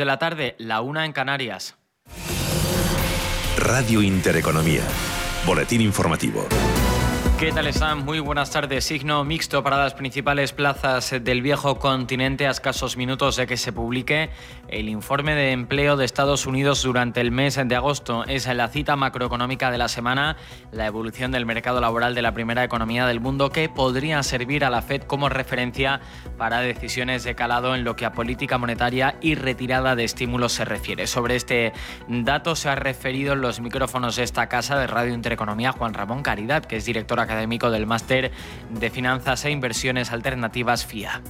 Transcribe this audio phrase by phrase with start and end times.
[0.00, 1.76] de la tarde, la una en Canarias.
[3.58, 4.82] Radio Intereconomía.
[5.44, 6.48] Boletín informativo.
[7.40, 8.04] ¿Qué tal están?
[8.04, 8.84] Muy buenas tardes.
[8.84, 13.72] Signo mixto para las principales plazas del viejo continente a escasos minutos de que se
[13.72, 14.28] publique
[14.68, 18.26] el informe de empleo de Estados Unidos durante el mes de agosto.
[18.26, 20.36] Es la cita macroeconómica de la semana,
[20.70, 24.68] la evolución del mercado laboral de la primera economía del mundo que podría servir a
[24.68, 26.02] la Fed como referencia
[26.36, 30.66] para decisiones de calado en lo que a política monetaria y retirada de estímulos se
[30.66, 31.06] refiere.
[31.06, 31.72] Sobre este
[32.06, 36.22] dato se ha referido en los micrófonos de esta casa de Radio Intereconomía Juan Ramón
[36.22, 38.32] Caridad, que es director académico del Máster
[38.70, 41.22] de Finanzas e Inversiones Alternativas FIA.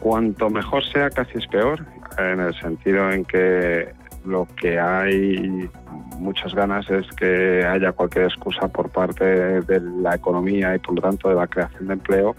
[0.00, 1.84] Cuanto mejor sea, casi es peor,
[2.18, 3.92] en el sentido en que
[4.26, 5.70] lo que hay
[6.18, 11.02] muchas ganas es que haya cualquier excusa por parte de la economía y por lo
[11.02, 12.36] tanto de la creación de empleo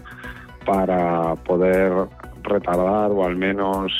[0.64, 1.92] para poder
[2.42, 3.92] retardar o al menos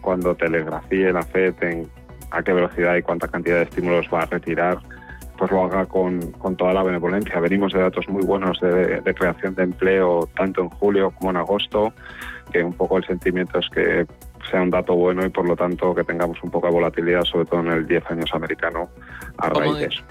[0.00, 1.88] cuando telegrafíe la FED en
[2.30, 4.78] a qué velocidad y cuánta cantidad de estímulos va a retirar
[5.36, 6.20] pues lo haga con,
[6.56, 7.38] toda la benevolencia.
[7.40, 11.92] Venimos de datos muy buenos de, creación de empleo tanto en julio como en agosto,
[12.52, 14.06] que un poco el sentimiento es que
[14.50, 17.46] sea un dato bueno y por lo tanto que tengamos un poco de volatilidad, sobre
[17.46, 18.88] todo en el 10 años americano,
[19.38, 20.02] a raíz de eso.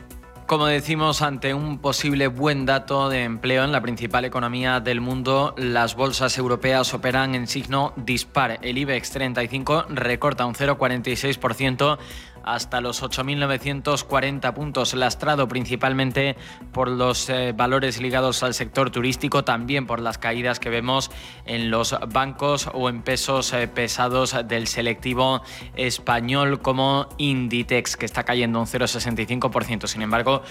[0.46, 5.56] Como decimos, ante un posible buen dato de empleo en la principal economía del mundo,
[5.58, 8.60] las bolsas europeas operan en signo dispar.
[8.62, 11.98] El IBEX 35 recorta un 0,46%
[12.46, 16.38] hasta los 8.940 puntos, lastrado principalmente
[16.72, 21.10] por los eh, valores ligados al sector turístico, también por las caídas que vemos
[21.46, 25.42] en los bancos o en pesos eh, pesados del selectivo
[25.76, 29.88] español como Inditex, que está cayendo un 0,65%.
[29.88, 30.44] Sin embargo,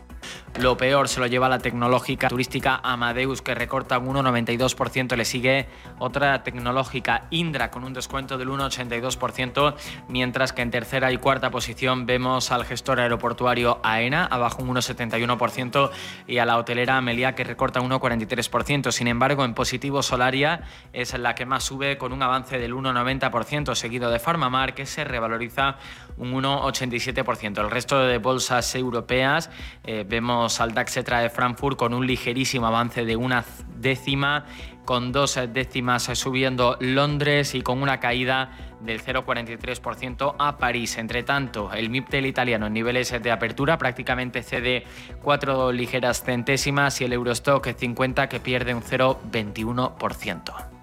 [0.61, 5.17] lo peor se lo lleva la tecnológica turística Amadeus, que recorta un 1,92%.
[5.17, 5.69] Le sigue
[6.01, 9.75] otra tecnológica Indra con un descuento del 1,82%,
[10.09, 15.91] mientras que en tercera y cuarta posición vemos al gestor aeroportuario AENA abajo un 1,71%
[16.27, 18.91] y a la hotelera Amelia que recorta un 1,43%.
[18.91, 20.63] Sin embargo, en positivo Solaria
[20.93, 25.05] es la que más sube con un avance del 1,90%, seguido de Farmamar que se
[25.05, 25.77] revaloriza
[26.17, 27.61] un 1,87%.
[27.61, 29.51] El resto de bolsas europeas
[29.85, 33.45] eh, vemos al DAX de Frankfurt con un ligerísimo avance de una
[33.77, 34.47] décima
[34.85, 38.51] con dos décimas subiendo Londres y con una caída
[38.85, 40.99] del 0,43% a París.
[40.99, 44.85] Entre tanto, el MIPTEL italiano en niveles de apertura prácticamente cede
[45.23, 50.74] cuatro ligeras centésimas y el Eurostock 50 que pierde un 0,21%.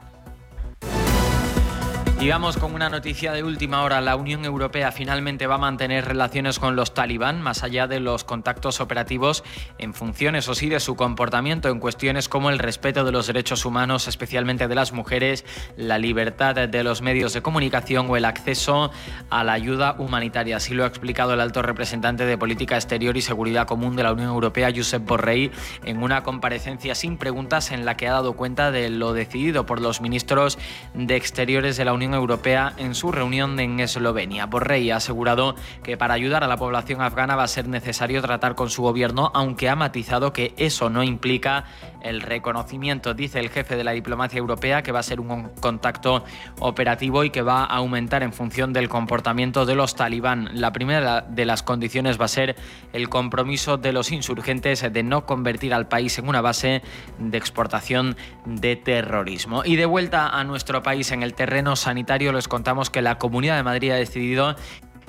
[2.21, 3.99] Y vamos con una noticia de última hora.
[3.99, 8.23] La Unión Europea finalmente va a mantener relaciones con los talibán, más allá de los
[8.23, 9.43] contactos operativos,
[9.79, 13.65] en función, eso sí, de su comportamiento en cuestiones como el respeto de los derechos
[13.65, 15.45] humanos, especialmente de las mujeres,
[15.75, 18.91] la libertad de los medios de comunicación o el acceso
[19.31, 20.57] a la ayuda humanitaria.
[20.57, 24.13] Así lo ha explicado el alto representante de Política Exterior y Seguridad Común de la
[24.13, 25.49] Unión Europea, Josep Borrell,
[25.85, 29.81] en una comparecencia sin preguntas en la que ha dado cuenta de lo decidido por
[29.81, 30.59] los ministros
[30.93, 34.45] de Exteriores de la Unión Europea en su reunión en Eslovenia.
[34.45, 38.55] Borrell ha asegurado que para ayudar a la población afgana va a ser necesario tratar
[38.55, 41.65] con su gobierno, aunque ha matizado que eso no implica
[42.01, 46.23] el reconocimiento, dice el jefe de la diplomacia europea, que va a ser un contacto
[46.59, 50.49] operativo y que va a aumentar en función del comportamiento de los talibán.
[50.53, 52.55] La primera de las condiciones va a ser
[52.93, 56.81] el compromiso de los insurgentes de no convertir al país en una base
[57.19, 59.63] de exportación de terrorismo.
[59.65, 62.00] Y de vuelta a nuestro país en el terreno sanitario,
[62.33, 64.55] les contamos que la Comunidad de Madrid ha decidido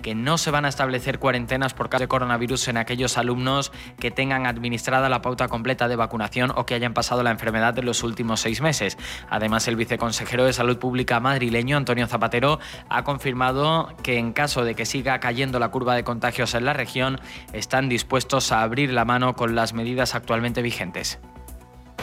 [0.03, 4.11] que no se van a establecer cuarentenas por caso de coronavirus en aquellos alumnos que
[4.11, 8.03] tengan administrada la pauta completa de vacunación o que hayan pasado la enfermedad en los
[8.03, 8.99] últimos seis meses.
[9.31, 12.59] Además, el viceconsejero de Salud Pública madrileño, Antonio Zapatero,
[12.89, 16.73] ha confirmado que en caso de que siga cayendo la curva de contagios en la
[16.73, 17.21] región,
[17.53, 21.21] están dispuestos a abrir la mano con las medidas actualmente vigentes.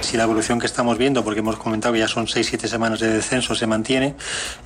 [0.01, 3.09] Si la evolución que estamos viendo, porque hemos comentado que ya son 6-7 semanas de
[3.09, 4.15] descenso, se mantiene,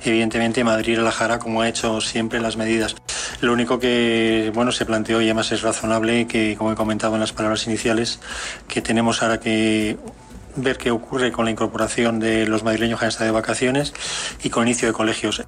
[0.02, 2.96] evidentemente Madrid relajará como ha hecho siempre las medidas.
[3.40, 7.20] Lo único que bueno se planteó y además es razonable que, como he comentado en
[7.20, 8.20] las palabras iniciales,
[8.68, 9.98] que tenemos ahora que
[10.56, 13.92] ver qué ocurre con la incorporación de los madrileños que han estado de vacaciones
[14.42, 15.42] y con el inicio de colegios.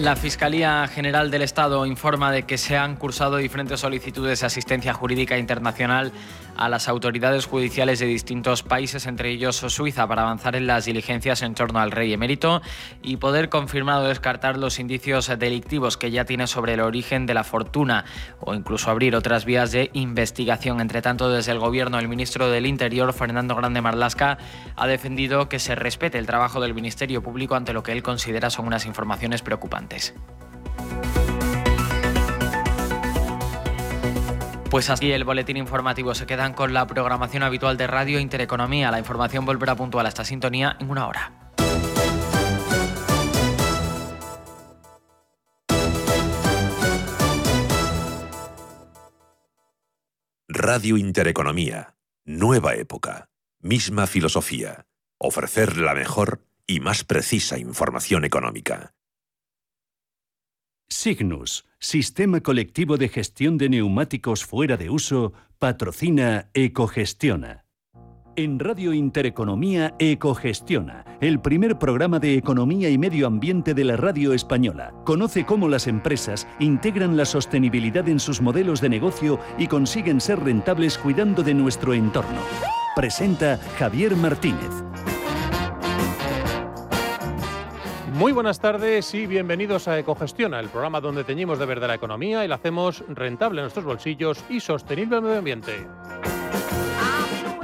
[0.00, 4.94] La Fiscalía General del Estado informa de que se han cursado diferentes solicitudes de asistencia
[4.94, 6.10] jurídica internacional
[6.56, 11.42] a las autoridades judiciales de distintos países, entre ellos Suiza, para avanzar en las diligencias
[11.42, 12.62] en torno al rey emérito
[13.02, 17.34] y poder confirmar o descartar los indicios delictivos que ya tiene sobre el origen de
[17.34, 18.04] la fortuna
[18.40, 20.80] o incluso abrir otras vías de investigación.
[20.80, 24.38] Entre tanto, desde el Gobierno, el ministro del Interior, Fernando Grande Marlasca,
[24.76, 28.50] ha defendido que se respete el trabajo del Ministerio Público ante lo que él considera
[28.50, 30.14] son unas informaciones preocupantes.
[34.70, 38.92] Pues así el boletín informativo se quedan con la programación habitual de Radio Intereconomía.
[38.92, 41.52] La información volverá puntual a esta sintonía en una hora.
[50.46, 51.96] Radio Intereconomía.
[52.24, 53.28] Nueva época.
[53.58, 54.86] Misma filosofía.
[55.18, 58.94] Ofrecer la mejor y más precisa información económica.
[60.88, 67.64] Signus, Sistema Colectivo de Gestión de Neumáticos Fuera de Uso, patrocina Ecogestiona.
[68.36, 74.34] En Radio Intereconomía Ecogestiona, el primer programa de economía y medio ambiente de la radio
[74.34, 74.92] española.
[75.06, 80.38] Conoce cómo las empresas integran la sostenibilidad en sus modelos de negocio y consiguen ser
[80.40, 82.42] rentables cuidando de nuestro entorno.
[82.94, 84.84] Presenta Javier Martínez.
[88.20, 92.44] Muy buenas tardes y bienvenidos a Ecogestiona, el programa donde teñimos de verde la economía
[92.44, 95.86] y la hacemos rentable en nuestros bolsillos y sostenible al medio ambiente.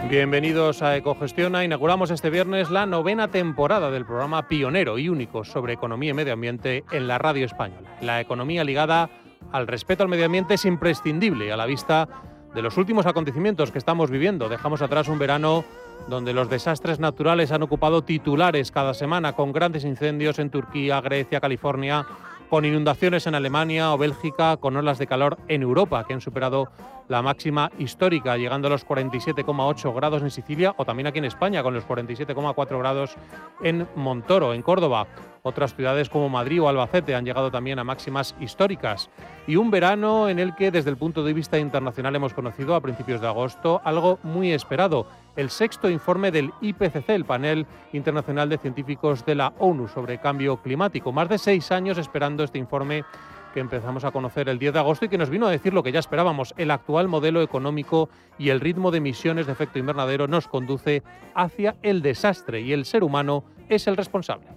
[0.09, 1.63] Bienvenidos a Ecogestiona.
[1.63, 6.33] Inauguramos este viernes la novena temporada del programa pionero y único sobre economía y medio
[6.33, 7.95] ambiente en la radio española.
[8.01, 9.11] La economía ligada
[9.53, 12.09] al respeto al medio ambiente es imprescindible a la vista
[12.55, 14.49] de los últimos acontecimientos que estamos viviendo.
[14.49, 15.67] Dejamos atrás un verano
[16.09, 21.41] donde los desastres naturales han ocupado titulares cada semana con grandes incendios en Turquía, Grecia,
[21.41, 22.07] California,
[22.49, 26.69] con inundaciones en Alemania o Bélgica, con olas de calor en Europa que han superado
[27.09, 31.63] la máxima histórica, llegando a los 47,8 grados en Sicilia o también aquí en España,
[31.63, 33.17] con los 47,4 grados
[33.63, 35.07] en Montoro, en Córdoba.
[35.43, 39.11] Otras ciudades como Madrid o Albacete han llegado también a máximas históricas.
[39.47, 42.81] Y un verano en el que desde el punto de vista internacional hemos conocido a
[42.81, 45.07] principios de agosto algo muy esperado,
[45.37, 50.57] el sexto informe del IPCC, el panel internacional de científicos de la ONU sobre cambio
[50.57, 51.13] climático.
[51.13, 53.05] Más de seis años esperando este informe
[53.57, 55.83] que empezamos a conocer el 10 de agosto y que nos vino a decir lo
[55.83, 56.53] que ya esperábamos.
[56.59, 61.03] El actual modelo económico y el ritmo de emisiones de efecto invernadero nos conduce
[61.35, 64.49] hacia el desastre y el ser humano es el responsable.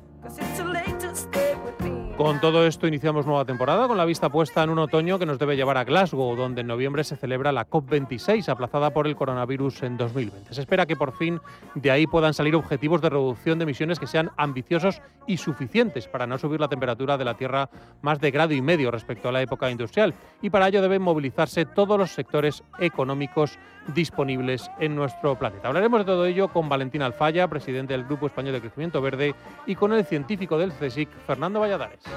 [2.19, 5.39] Con todo esto iniciamos nueva temporada con la vista puesta en un otoño que nos
[5.39, 9.83] debe llevar a Glasgow, donde en noviembre se celebra la COP26, aplazada por el coronavirus
[9.83, 10.54] en 2020.
[10.54, 11.39] Se espera que por fin
[11.75, 16.27] de ahí puedan salir objetivos de reducción de emisiones que sean ambiciosos y suficientes para
[16.27, 17.69] no subir la temperatura de la Tierra
[18.01, 20.13] más de grado y medio respecto a la época industrial.
[20.42, 23.57] Y para ello deben movilizarse todos los sectores económicos
[23.94, 25.69] disponibles en nuestro planeta.
[25.69, 29.36] Hablaremos de todo ello con Valentín Alfaya, presidente del Grupo Español de Crecimiento Verde,
[29.66, 32.09] y con el científico del CSIC, Fernando Valladares.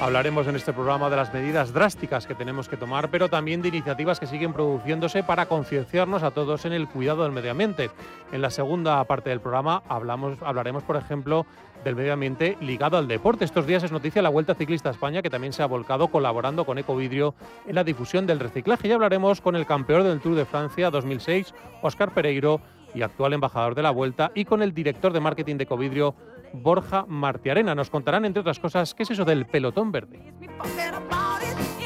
[0.00, 3.68] Hablaremos en este programa de las medidas drásticas que tenemos que tomar, pero también de
[3.68, 7.90] iniciativas que siguen produciéndose para concienciarnos a todos en el cuidado del medio ambiente.
[8.32, 11.44] En la segunda parte del programa hablamos, hablaremos, por ejemplo,
[11.84, 13.44] del medio ambiente ligado al deporte.
[13.44, 16.64] Estos días es noticia la Vuelta Ciclista a España, que también se ha volcado colaborando
[16.64, 17.34] con Ecovidrio
[17.66, 18.88] en la difusión del reciclaje.
[18.88, 22.62] Y hablaremos con el campeón del Tour de Francia 2006, Oscar Pereiro,
[22.94, 26.14] y actual embajador de la Vuelta, y con el director de marketing de Ecovidrio,
[26.52, 27.74] Borja Martiarena.
[27.74, 30.20] Nos contarán, entre otras cosas, qué es eso del pelotón verde.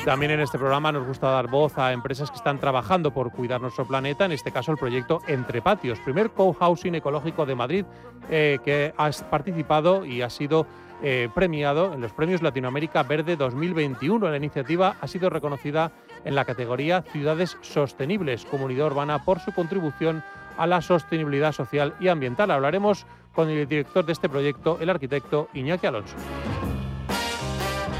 [0.04, 3.62] También en este programa nos gusta dar voz a empresas que están trabajando por cuidar
[3.62, 7.84] nuestro planeta, en este caso el proyecto Entre Patios, primer co-housing ecológico de Madrid
[8.28, 10.66] eh, que ha participado y ha sido
[11.02, 14.28] eh, premiado en los premios Latinoamérica Verde 2021.
[14.28, 15.90] La iniciativa ha sido reconocida
[16.24, 20.22] en la categoría Ciudades Sostenibles, Comunidad Urbana, por su contribución
[20.56, 22.50] a la sostenibilidad social y ambiental.
[22.50, 26.16] Hablaremos con el director de este proyecto, el arquitecto Iñaki Alonso.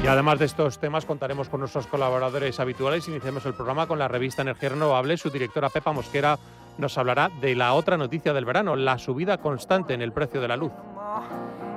[0.03, 3.07] Y además de estos temas contaremos con nuestros colaboradores habituales.
[3.07, 5.17] Iniciamos el programa con la revista Energía Renovable.
[5.17, 6.37] Su directora Pepa Mosquera
[6.77, 10.47] nos hablará de la otra noticia del verano, la subida constante en el precio de
[10.47, 10.73] la luz.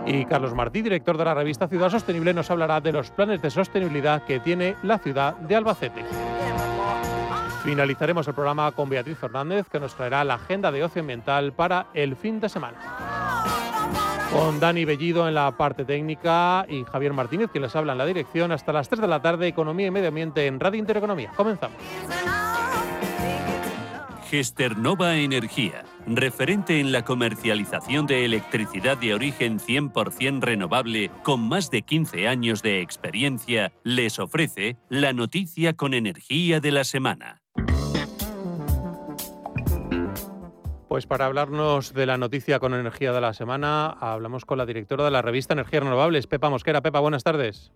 [0.07, 3.51] Y Carlos Martí, director de la revista Ciudad Sostenible, nos hablará de los planes de
[3.51, 6.05] sostenibilidad que tiene la ciudad de Albacete.
[7.69, 11.89] Finalizaremos el programa con Beatriz Fernández, que nos traerá la agenda de ocio ambiental para
[11.93, 12.79] el fin de semana.
[14.33, 18.07] Con Dani Bellido en la parte técnica y Javier Martínez, que les habla en la
[18.07, 21.31] dirección, hasta las 3 de la tarde, Economía y Medio Ambiente en Radio Intereconomía.
[21.37, 21.77] Comenzamos.
[24.31, 31.83] Gesternova Energía, referente en la comercialización de electricidad de origen 100% renovable con más de
[31.83, 37.43] 15 años de experiencia, les ofrece la noticia con energía de la semana.
[40.89, 45.05] Pues para hablarnos de la noticia con energía de la semana, hablamos con la directora
[45.05, 46.81] de la revista Energías Renovables, Pepa Mosquera.
[46.81, 47.71] Pepa, buenas tardes.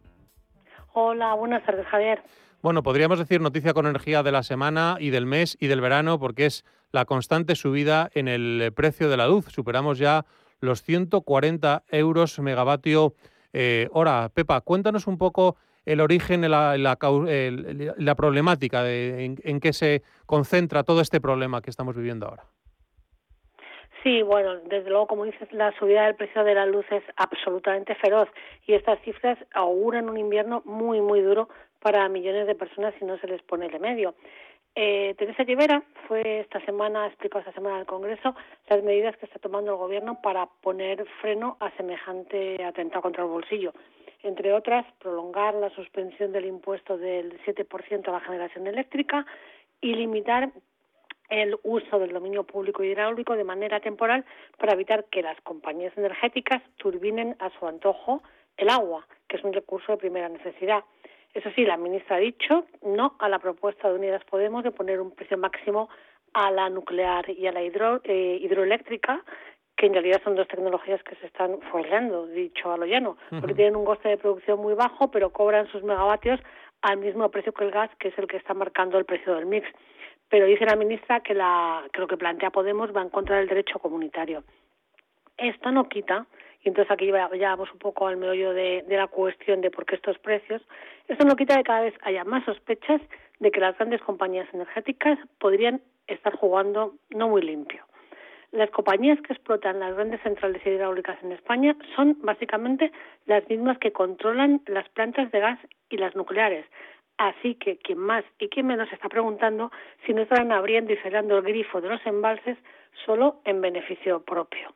[0.94, 2.22] Hola, buenas tardes, Javier.
[2.62, 6.18] Bueno, podríamos decir noticia con energía de la semana y del mes y del verano
[6.18, 9.44] porque es la constante subida en el precio de la luz.
[9.50, 10.24] Superamos ya
[10.60, 13.14] los 140 euros megavatio
[13.52, 14.30] eh, hora.
[14.32, 20.02] Pepa, cuéntanos un poco el origen, la, la, la problemática, de, en, en qué se
[20.24, 22.44] concentra todo este problema que estamos viviendo ahora.
[24.02, 27.94] Sí, bueno, desde luego, como dices, la subida del precio de la luz es absolutamente
[27.94, 28.28] feroz
[28.66, 33.16] y estas cifras auguran un invierno muy, muy duro para millones de personas si no
[33.18, 34.14] se les pone remedio.
[34.74, 38.34] Eh, Teresa Rivera fue esta semana, explicó esta semana al Congreso
[38.68, 43.28] las medidas que está tomando el Gobierno para poner freno a semejante atentado contra el
[43.30, 43.72] bolsillo.
[44.22, 49.26] Entre otras, prolongar la suspensión del impuesto del 7% a la generación eléctrica
[49.80, 50.50] y limitar
[51.28, 54.24] el uso del dominio público hidráulico de manera temporal
[54.58, 58.22] para evitar que las compañías energéticas turbinen a su antojo
[58.56, 60.84] el agua, que es un recurso de primera necesidad.
[61.34, 65.00] Eso sí, la ministra ha dicho no a la propuesta de Unidas Podemos de poner
[65.00, 65.88] un precio máximo
[66.34, 69.24] a la nuclear y a la hidro, eh, hidroeléctrica,
[69.76, 73.54] que en realidad son dos tecnologías que se están follando, dicho a lo llano, porque
[73.54, 76.40] tienen un coste de producción muy bajo, pero cobran sus megavatios
[76.82, 79.46] al mismo precio que el gas, que es el que está marcando el precio del
[79.46, 79.66] mix
[80.32, 83.48] pero dice la ministra que, la, que lo que plantea Podemos va en contra del
[83.48, 84.44] derecho comunitario.
[85.36, 86.24] Esto no quita,
[86.62, 89.84] y entonces aquí ya vamos un poco al meollo de, de la cuestión de por
[89.84, 90.62] qué estos precios,
[91.06, 93.02] esto no quita que cada vez haya más sospechas
[93.40, 97.84] de que las grandes compañías energéticas podrían estar jugando no muy limpio.
[98.52, 102.90] Las compañías que explotan las grandes centrales hidráulicas en España son básicamente
[103.26, 105.58] las mismas que controlan las plantas de gas
[105.90, 106.64] y las nucleares,
[107.18, 109.70] Así que quien más y quien menos está preguntando
[110.06, 112.58] si no estarán abriendo y cerrando el grifo de los embalses
[113.04, 114.74] solo en beneficio propio.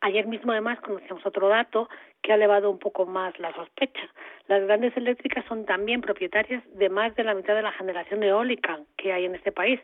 [0.00, 1.88] Ayer mismo, además, conocíamos otro dato
[2.22, 4.08] que ha elevado un poco más la sospecha.
[4.46, 8.80] Las grandes eléctricas son también propietarias de más de la mitad de la generación eólica
[8.96, 9.80] que hay en este país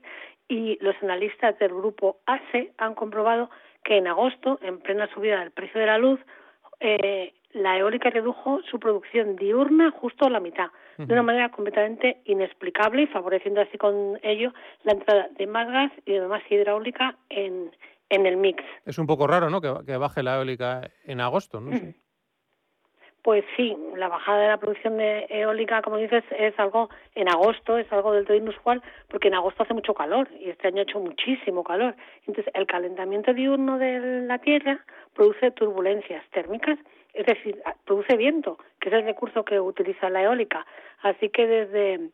[0.49, 3.51] y los analistas del grupo ASE han comprobado
[3.85, 6.21] que en agosto, en plena subida del precio de la luz,
[6.81, 10.71] eh, la eólica redujo su producción diurna justo a la mitad,
[11.07, 14.53] de una manera completamente inexplicable y favoreciendo así con ello
[14.85, 17.71] la entrada de más gas y de más hidráulica en,
[18.09, 18.63] en el mix.
[18.85, 21.77] Es un poco raro, ¿no?, que, que baje la eólica en agosto, ¿no?
[21.77, 21.95] Sí.
[23.23, 27.79] Pues sí, la bajada de la producción de eólica, como dices, es algo en agosto,
[27.79, 30.83] es algo del todo inusual, porque en agosto hace mucho calor y este año ha
[30.83, 31.95] hecho muchísimo calor.
[32.27, 36.77] Entonces, el calentamiento diurno de la Tierra produce turbulencias térmicas
[37.13, 40.67] es decir, produce viento, que es el recurso que utiliza la eólica.
[41.03, 42.11] Así que desde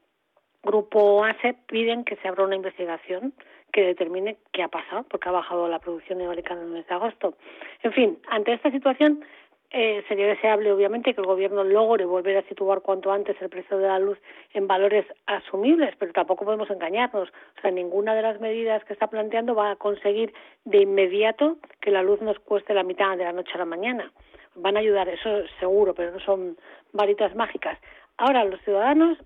[0.63, 3.33] Grupo ASE piden que se abra una investigación
[3.73, 6.95] que determine qué ha pasado, porque ha bajado la producción eólica en el mes de
[6.95, 7.35] agosto.
[7.83, 9.25] En fin, ante esta situación,
[9.71, 13.77] eh, sería deseable, obviamente, que el Gobierno logre volver a situar cuanto antes el precio
[13.79, 14.19] de la luz
[14.55, 17.29] en valores asumibles, pero tampoco podemos engañarnos.
[17.29, 20.33] O sea, ninguna de las medidas que está planteando va a conseguir
[20.65, 24.11] de inmediato que la luz nos cueste la mitad de la noche a la mañana
[24.59, 26.57] van a ayudar, eso seguro, pero no son
[26.93, 27.79] varitas mágicas.
[28.17, 29.19] Ahora, los ciudadanos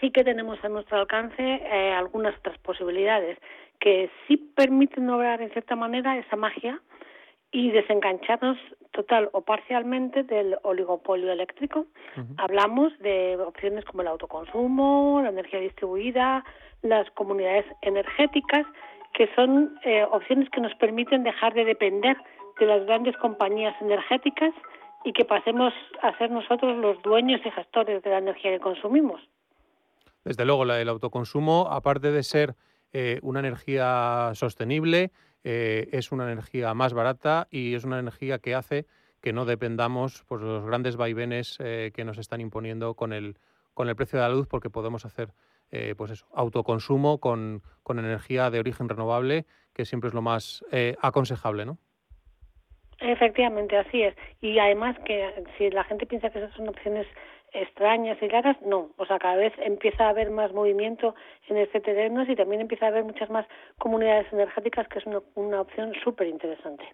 [0.00, 3.38] sí que tenemos a nuestro alcance eh, algunas otras posibilidades
[3.80, 6.80] que sí permiten lograr en cierta manera esa magia
[7.52, 8.58] y desengancharnos
[8.92, 11.86] total o parcialmente del oligopolio eléctrico.
[12.38, 16.44] Hablamos de opciones como el autoconsumo, la energía distribuida,
[16.82, 18.66] las comunidades energéticas,
[19.12, 22.16] que son eh, opciones que nos permiten dejar de depender
[22.58, 24.52] de las grandes compañías energéticas
[25.04, 25.72] y que pasemos
[26.02, 29.20] a ser nosotros los dueños y gestores de la energía que consumimos.
[30.24, 32.56] Desde luego, del autoconsumo, aparte de ser
[32.92, 35.12] eh, una energía sostenible,
[35.44, 38.86] eh, es una energía más barata y es una energía que hace
[39.20, 43.38] que no dependamos por pues, los grandes vaivenes eh, que nos están imponiendo con el,
[43.74, 45.32] con el precio de la luz, porque podemos hacer
[45.72, 50.64] eh, pues eso, autoconsumo con, con, energía de origen renovable, que siempre es lo más
[50.70, 51.78] eh, aconsejable, ¿no?
[53.00, 54.14] Efectivamente, así es.
[54.40, 57.06] Y además que si la gente piensa que esas son opciones
[57.52, 58.90] extrañas y raras, no.
[58.96, 61.14] O sea, cada vez empieza a haber más movimiento
[61.48, 63.46] en este terreno y también empieza a haber muchas más
[63.78, 66.84] comunidades energéticas, que es una, una opción súper interesante.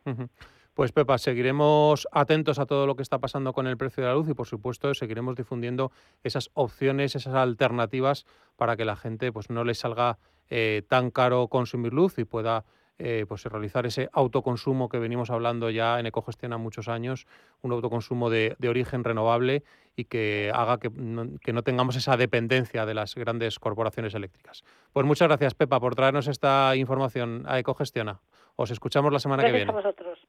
[0.75, 4.15] Pues Pepa, seguiremos atentos a todo lo que está pasando con el precio de la
[4.15, 5.93] luz y por supuesto seguiremos difundiendo
[6.23, 8.25] esas opciones, esas alternativas
[8.57, 10.19] para que la gente pues no le salga
[10.49, 12.65] eh, tan caro consumir luz y pueda
[12.99, 17.27] eh, pues realizar ese autoconsumo que venimos hablando ya en Ecogestión a muchos años,
[17.63, 19.65] un autoconsumo de, origen renovable
[19.97, 24.63] y que haga que no, tengamos esa dependencia de las grandes corporaciones eléctricas.
[24.93, 28.21] Pues muchas gracias, Pepa, por traernos esta información a Ecogestiona.
[28.57, 29.73] Os escuchamos la semana que viene.
[29.73, 30.27] Gracias a vosotros.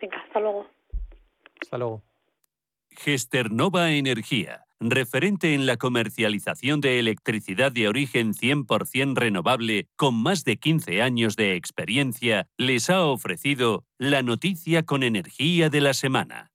[0.00, 0.66] Venga, hasta luego.
[1.60, 2.02] Hasta luego.
[2.90, 10.56] Gesternova Energía, referente en la comercialización de electricidad de origen 100% renovable con más de
[10.56, 16.50] 15 años de experiencia, les ha ofrecido la noticia con energía de la semana.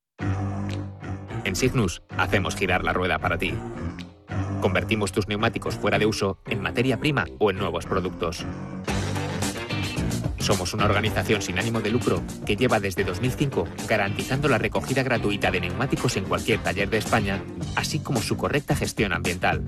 [1.46, 3.54] En Signus hacemos girar la rueda para ti.
[4.62, 8.46] Convertimos tus neumáticos fuera de uso en materia prima o en nuevos productos
[10.50, 15.52] somos una organización sin ánimo de lucro que lleva desde 2005 garantizando la recogida gratuita
[15.52, 17.44] de neumáticos en cualquier taller de España,
[17.76, 19.62] así como su correcta gestión ambiental.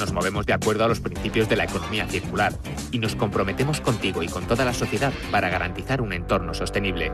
[0.00, 2.54] Nos movemos de acuerdo a los principios de la economía circular
[2.92, 7.12] y nos comprometemos contigo y con toda la sociedad para garantizar un entorno sostenible.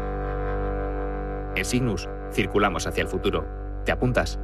[1.57, 3.49] En Signus, circulamos hacia el futuro.
[3.85, 4.39] ¿Te apuntas?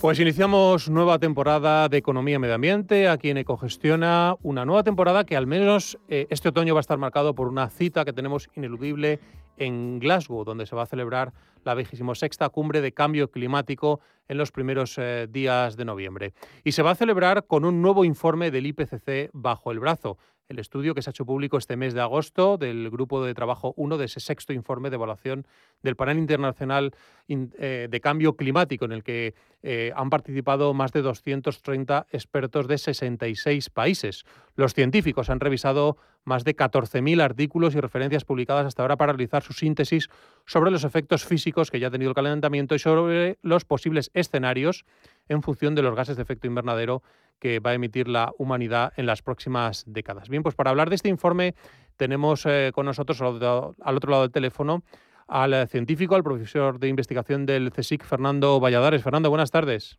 [0.00, 5.36] Pues iniciamos nueva temporada de Economía Medio Ambiente aquí en Ecogestiona, una nueva temporada que
[5.36, 9.20] al menos eh, este otoño va a estar marcado por una cita que tenemos ineludible
[9.58, 11.76] en Glasgow, donde se va a celebrar la
[12.14, 16.32] sexta cumbre de cambio climático en los primeros eh, días de noviembre.
[16.64, 20.16] Y se va a celebrar con un nuevo informe del IPCC bajo el brazo
[20.50, 23.72] el estudio que se ha hecho público este mes de agosto del Grupo de Trabajo
[23.76, 25.46] 1 de ese sexto informe de evaluación
[25.82, 26.92] del Panel Internacional
[27.28, 32.78] eh, de Cambio Climático, en el que eh, han participado más de 230 expertos de
[32.78, 34.24] 66 países.
[34.56, 39.44] Los científicos han revisado más de 14.000 artículos y referencias publicadas hasta ahora para realizar
[39.44, 40.08] su síntesis
[40.46, 44.84] sobre los efectos físicos que ya ha tenido el calentamiento y sobre los posibles escenarios
[45.28, 47.02] en función de los gases de efecto invernadero
[47.40, 50.28] que va a emitir la humanidad en las próximas décadas.
[50.28, 51.54] Bien, pues para hablar de este informe
[51.96, 54.84] tenemos eh, con nosotros al otro lado del teléfono
[55.26, 59.02] al científico, al profesor de investigación del CSIC, Fernando Valladares.
[59.02, 59.98] Fernando, buenas tardes.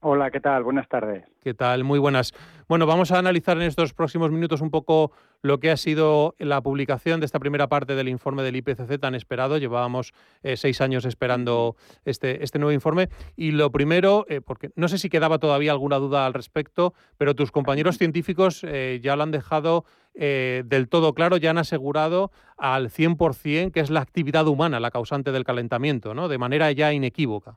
[0.00, 0.62] Hola, ¿qué tal?
[0.62, 1.24] Buenas tardes.
[1.42, 1.82] ¿Qué tal?
[1.82, 2.32] Muy buenas.
[2.68, 5.10] Bueno, vamos a analizar en estos próximos minutos un poco
[5.42, 9.16] lo que ha sido la publicación de esta primera parte del informe del IPCC tan
[9.16, 9.58] esperado.
[9.58, 10.12] Llevábamos
[10.44, 11.74] eh, seis años esperando
[12.04, 13.08] este, este nuevo informe.
[13.34, 17.34] Y lo primero, eh, porque no sé si quedaba todavía alguna duda al respecto, pero
[17.34, 22.90] tus compañeros científicos eh, ya lo han dejado del todo claro, ya han asegurado al
[22.90, 26.26] 100% que es la actividad humana la causante del calentamiento, ¿no?
[26.26, 27.56] De manera ya inequívoca.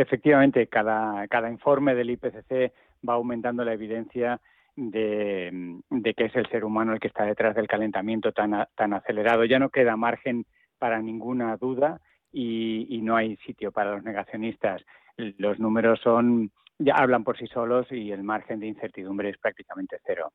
[0.00, 2.72] Efectivamente, cada, informe del IPCC
[3.06, 4.40] va aumentando la evidencia
[4.74, 5.82] de,
[6.16, 9.44] que es el ser humano el que está detrás del calentamiento tan, tan acelerado.
[9.44, 10.46] Ya no queda margen
[10.78, 12.00] para ninguna duda
[12.32, 14.82] y, no hay sitio para los negacionistas.
[15.16, 19.98] Los números son ya hablan por sí solos y el margen de incertidumbre es prácticamente
[20.06, 20.32] cero.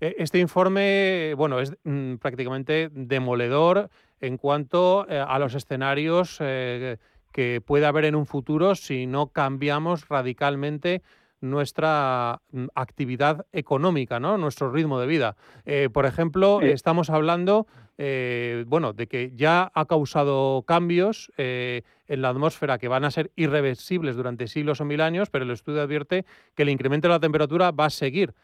[0.00, 3.88] E, este informe, bueno, es mm, prácticamente demoledor
[4.20, 6.98] en cuanto eh, a los escenarios eh,
[7.32, 11.02] que puede haber en un futuro si no cambiamos radicalmente
[11.40, 14.36] nuestra mm, actividad económica, ¿no?
[14.38, 15.36] nuestro ritmo de vida.
[15.64, 17.66] Eh, por ejemplo, estamos hablando
[17.98, 23.10] eh, bueno, de que ya ha causado cambios eh, en la atmósfera que van a
[23.10, 27.14] ser irreversibles durante siglos o mil años, pero el estudio advierte que el incremento de
[27.14, 28.34] la temperatura va a seguir.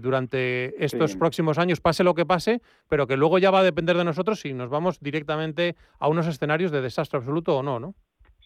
[0.00, 3.94] durante estos próximos años, pase lo que pase, pero que luego ya va a depender
[3.94, 7.94] de nosotros si nos vamos directamente a unos escenarios de desastre absoluto o no, ¿no?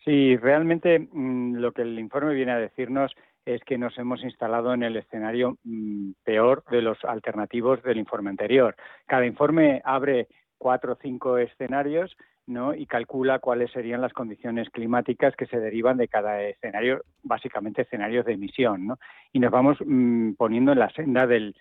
[0.04, 3.14] Sí, realmente mm, lo que el informe viene a decirnos
[3.46, 8.30] es que nos hemos instalado en el escenario mm, peor de los alternativos del informe
[8.30, 8.76] anterior.
[9.06, 12.74] Cada informe abre cuatro o cinco escenarios ¿no?
[12.74, 18.26] y calcula cuáles serían las condiciones climáticas que se derivan de cada escenario, básicamente escenarios
[18.26, 18.86] de emisión.
[18.86, 18.98] ¿no?
[19.32, 21.54] Y nos vamos mm, poniendo en la senda del,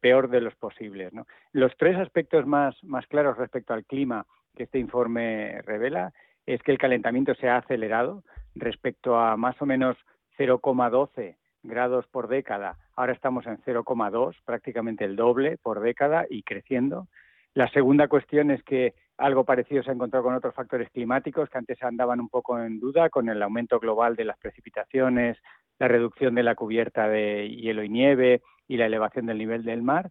[0.00, 1.12] peor de los posibles.
[1.52, 2.76] Los tres aspectos más
[3.08, 6.12] claros respecto al clima que este informe revela
[6.46, 8.22] es que el calentamiento se ha acelerado
[8.54, 9.96] respecto a más o menos
[10.38, 12.76] 0,12 grados por década.
[12.94, 17.08] Ahora estamos en 0,2, prácticamente el doble por década y creciendo.
[17.54, 21.58] La segunda cuestión es que algo parecido se ha encontrado con otros factores climáticos que
[21.58, 25.38] antes andaban un poco en duda, con el aumento global de las precipitaciones,
[25.78, 29.82] la reducción de la cubierta de hielo y nieve y la elevación del nivel del
[29.82, 30.10] mar.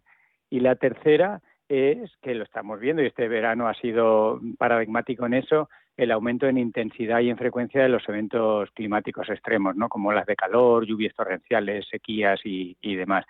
[0.50, 5.34] Y la tercera es que lo estamos viendo y este verano ha sido paradigmático en
[5.34, 9.88] eso, el aumento en intensidad y en frecuencia de los eventos climáticos extremos, ¿no?
[9.88, 13.24] como las de calor, lluvias torrenciales, sequías y, demás.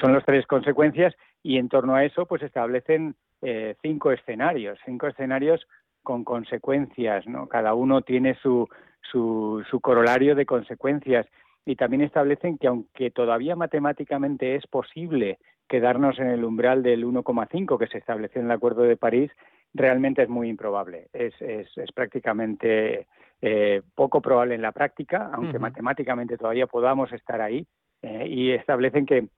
[0.00, 5.06] Son las tres consecuencias y en torno a eso pues establecen eh, cinco escenarios, cinco
[5.06, 5.66] escenarios
[6.02, 7.46] con consecuencias, ¿no?
[7.48, 8.68] Cada uno tiene su,
[9.10, 11.26] su, su corolario de consecuencias
[11.64, 17.78] y también establecen que aunque todavía matemáticamente es posible quedarnos en el umbral del 1,5
[17.78, 19.30] que se estableció en el Acuerdo de París,
[19.74, 21.08] realmente es muy improbable.
[21.12, 23.06] Es, es, prácticamente
[23.40, 27.66] eh, poco probable en la práctica, aunque matemáticamente todavía podamos estar ahí,
[28.02, 29.28] eh, y establecen que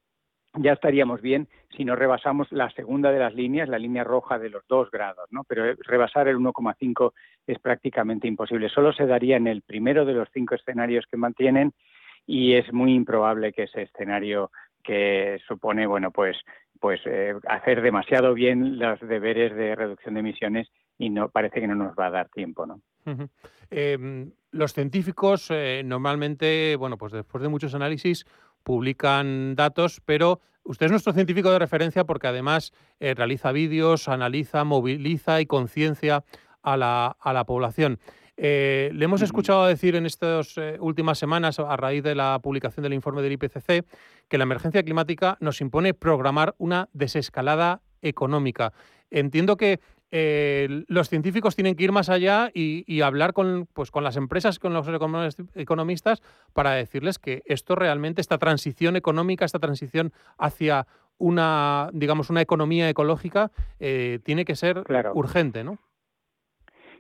[0.57, 4.51] ya estaríamos bien si no rebasamos la segunda de las líneas, la línea roja de
[4.51, 5.43] los dos grados, ¿no?
[5.45, 7.13] Pero rebasar el 1,5
[7.47, 8.69] es prácticamente imposible.
[8.69, 11.73] Solo se daría en el primero de los cinco escenarios que mantienen
[12.27, 14.51] y es muy improbable que ese escenario
[14.83, 16.37] que supone, bueno, pues,
[16.85, 20.69] pues eh, hacer demasiado bien los deberes de reducción de emisiones
[20.99, 22.83] y no parece que no nos va a dar tiempo, ¿no?
[23.71, 28.27] Em, los científicos eh, normalmente, bueno, pues después de muchos análisis
[28.63, 34.65] publican datos, pero usted es nuestro científico de referencia porque además eh, realiza vídeos, analiza,
[34.65, 36.23] moviliza y conciencia
[36.63, 37.99] a la, a la población.
[38.37, 42.83] Eh, le hemos escuchado decir en estas eh, últimas semanas, a raíz de la publicación
[42.83, 43.85] del informe del IPCC,
[44.29, 48.73] que la emergencia climática nos impone programar una desescalada económica.
[49.11, 54.05] Entiendo que eh, los científicos tienen que ir más allá y, hablar con, pues, con
[54.05, 54.87] las empresas, con los
[55.55, 60.87] economistas, para decirles que esto realmente, esta transición económica, esta transición hacia
[61.19, 65.79] una, digamos, una economía ecológica, tiene que ser urgente, ¿no?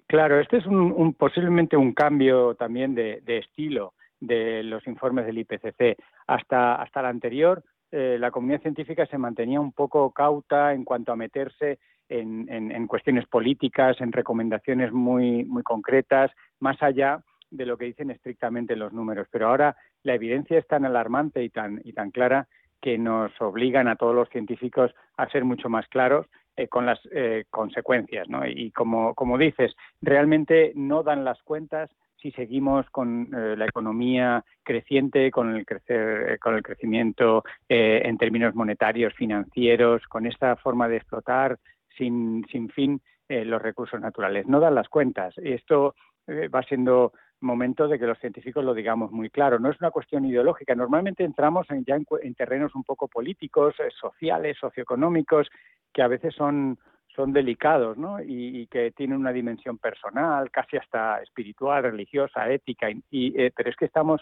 [0.07, 5.97] Claro, este es un, posiblemente un cambio también de, estilo de los informes del IPCC.
[6.27, 11.17] Hasta, hasta anterior, eh, la comunidad científica se mantenía un poco cauta en cuanto a
[11.17, 17.87] meterse en, en, cuestiones políticas, en recomendaciones muy, muy concretas, más allá de lo que
[17.87, 19.27] dicen estrictamente los números.
[19.31, 22.47] Pero ahora la evidencia es tan alarmante y tan, y tan clara
[22.83, 27.01] que nos obligan a todos los científicos a ser mucho más claros eh, con las
[27.11, 28.29] eh, consecuencias.
[28.29, 28.47] ¿no?
[28.47, 34.45] Y como, como dices, realmente no dan las cuentas si seguimos con eh, la economía
[34.63, 40.99] creciente, con el, crecer, con el crecimiento en términos monetarios, financieros, con esta forma de
[40.99, 41.59] explotar
[41.99, 44.47] sin, sin fin los recursos naturales.
[44.47, 45.35] No dan las cuentas.
[45.39, 45.95] Esto
[46.29, 47.13] va siendo
[47.45, 49.59] momento de que los científicos lo digamos muy claro.
[49.59, 50.75] No es una cuestión ideológica.
[50.75, 55.49] Normalmente entramos en, ya en, terrenos un poco políticos, sociales, socioeconómicos,
[55.93, 56.79] que a veces son,
[57.15, 58.19] son delicados ¿no?
[58.21, 63.77] y, que tienen una dimensión personal, casi hasta espiritual, religiosa, ética, y, eh, pero es
[63.77, 64.21] que estamos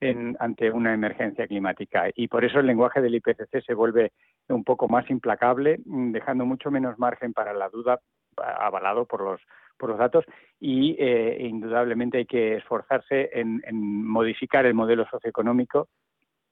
[0.00, 4.12] en, ante una emergencia climática y por eso el lenguaje del IPCC se vuelve
[4.48, 8.00] un poco más implacable, mm, dejando mucho menos margen para la duda,
[8.36, 9.40] avalado por los,
[9.78, 10.24] por los datos,
[10.60, 13.62] y eh, indudablemente hay que esforzarse en,
[14.04, 15.88] modificar el modelo socioeconómico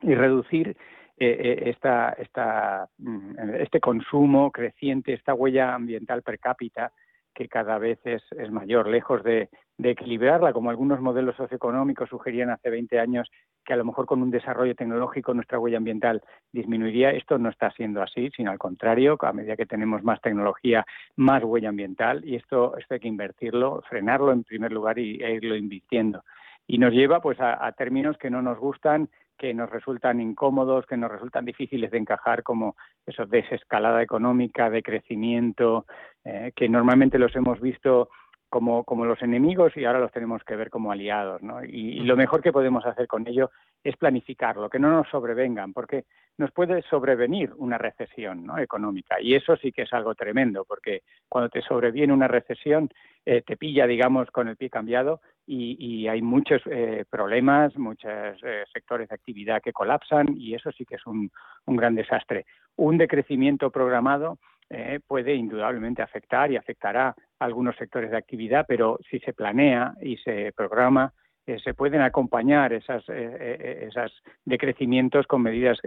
[0.02, 0.76] y reducir eh,
[1.18, 6.92] eh, esta, esta, mm, este consumo creciente, esta huella ambiental per cápita
[7.40, 9.48] que cada vez es, es mayor, lejos de,
[9.82, 13.30] equilibrarla, como algunos modelos socioeconómicos sugerían hace 20 años,
[13.64, 16.22] que a lo mejor con un desarrollo tecnológico nuestra huella ambiental
[16.52, 17.12] disminuiría.
[17.12, 20.84] Esto no está siendo así, sino al contrario, a medida que tenemos más tecnología,
[21.16, 25.56] más huella ambiental, y esto, hay que invertirlo, frenarlo en primer lugar y, e irlo
[25.56, 26.22] invirtiendo.
[26.66, 29.08] Y nos lleva pues a términos que no nos gustan
[29.40, 32.76] que nos resultan incómodos, que nos resultan difíciles de encajar, como
[33.06, 35.86] eso desescalada económica, de crecimiento,
[36.26, 38.10] eh, que normalmente los hemos visto
[38.50, 41.40] como, como los enemigos y ahora los tenemos que ver como aliados.
[41.40, 41.64] ¿no?
[41.64, 43.50] Y, lo mejor que podemos hacer con ello
[43.82, 46.04] es planificarlo, que no nos sobrevengan, porque
[46.38, 48.58] nos puede sobrevenir una recesión ¿no?
[48.58, 49.20] económica.
[49.20, 52.90] Y eso sí que es algo tremendo, porque cuando te sobreviene una recesión,
[53.24, 58.10] eh, te pilla, digamos, con el pie cambiado y, hay muchos eh, problemas, muchos
[58.42, 61.30] eh, sectores de actividad que colapsan y eso sí que es un,
[61.66, 62.46] gran desastre.
[62.76, 64.38] Un decrecimiento programado
[64.68, 69.94] eh, puede indudablemente afectar y afectará a algunos sectores de actividad, pero si se planea
[70.00, 71.12] y se programa,
[71.46, 74.12] se pueden acompañar esas, eh, esas
[74.44, 75.78] decrecimientos con medidas,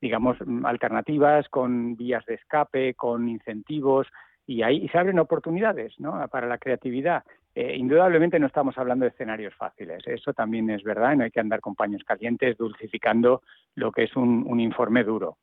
[0.00, 4.06] digamos, alternativas, con vías de escape, con incentivos,
[4.46, 6.26] y ahí se abren oportunidades ¿no?
[6.28, 7.24] para la creatividad.
[7.54, 11.60] indudablemente no estamos hablando de escenarios fáciles, eso también es verdad, no hay que andar
[11.60, 13.42] con paños calientes dulcificando
[13.74, 15.38] lo que es un, un informe duro.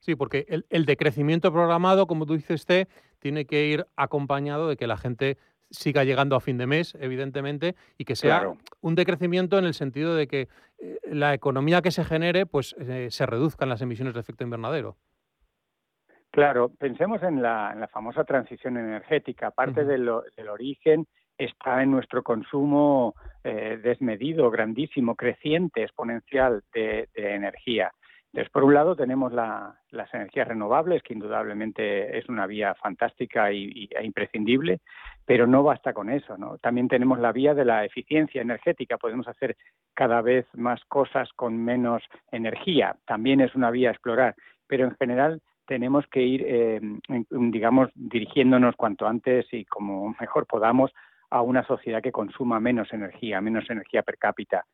[0.00, 4.86] Sí, porque el, decrecimiento programado, como tú dices, usted, tiene que ir acompañado de que
[4.86, 5.38] la gente
[5.70, 10.14] siga llegando a fin de mes, evidentemente, y que sea un decrecimiento en el sentido
[10.14, 14.20] de que eh, la economía que se genere pues eh, se reduzcan las emisiones de
[14.20, 14.96] efecto invernadero.
[16.30, 19.50] Claro, pensemos en la, famosa transición energética.
[19.50, 27.92] Parte del origen está en nuestro consumo eh, desmedido, grandísimo, creciente, exponencial de energía.
[28.32, 33.88] Entonces, por un lado tenemos las energías renovables, que indudablemente es una vía fantástica e
[34.02, 34.80] imprescindible,
[35.24, 36.36] pero no basta con eso.
[36.36, 36.58] ¿no?
[36.58, 38.98] También tenemos la vía de la eficiencia energética.
[38.98, 39.56] Podemos hacer
[39.94, 42.96] cada vez más cosas con menos energía.
[43.06, 44.34] También es una vía a explorar,
[44.66, 46.80] pero en general tenemos que ir, eh,
[47.30, 50.92] digamos, dirigiéndonos cuanto antes y como mejor podamos
[51.30, 54.64] a una sociedad que consuma menos energía, menos energía per cápita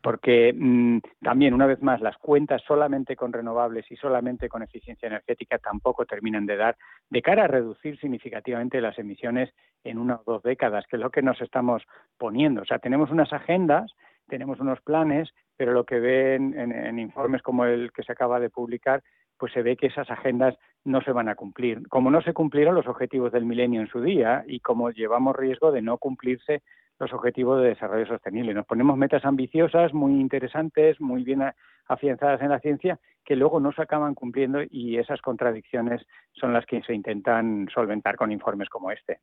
[0.00, 5.08] porque mm, también, una vez más, las cuentas solamente con renovables y solamente con eficiencia
[5.08, 6.76] energética tampoco terminan de dar
[7.10, 11.10] de cara a reducir significativamente las emisiones en una o dos décadas, que es lo
[11.10, 11.82] que nos estamos
[12.16, 12.62] poniendo.
[12.62, 13.92] O sea, tenemos unas agendas,
[14.28, 18.50] tenemos unos planes, pero lo que ven en informes como el que se acaba de
[18.50, 19.02] publicar,
[19.36, 21.88] pues se ve que esas agendas no se van a cumplir.
[21.88, 25.72] Como no se cumplieron los objetivos del milenio en su día y como llevamos riesgo
[25.72, 26.62] de no cumplirse
[27.02, 28.54] los objetivos de desarrollo sostenible.
[28.54, 31.42] Nos ponemos metas ambiciosas, muy interesantes, muy bien
[31.88, 36.00] afianzadas en la ciencia, que luego no se acaban cumpliendo y esas contradicciones
[36.32, 39.18] son las que se intentan solventar con informes como este.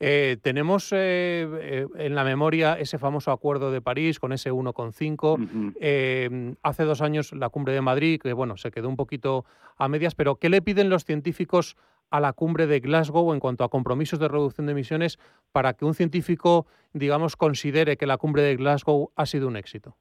[0.00, 6.56] Eh, tenemos eh, eh, en la memoria ese famoso acuerdo de París con ese 1,5.
[6.62, 9.44] hace dos años la cumbre de Madrid, que bueno, se quedó un poquito
[9.76, 11.76] a medias, pero ¿qué le piden los científicos
[12.10, 15.18] a la cumbre de Glasgow en cuanto a compromisos de reducción de emisiones
[15.52, 19.96] para que un científico, digamos, considere que la cumbre de Glasgow ha sido un éxito?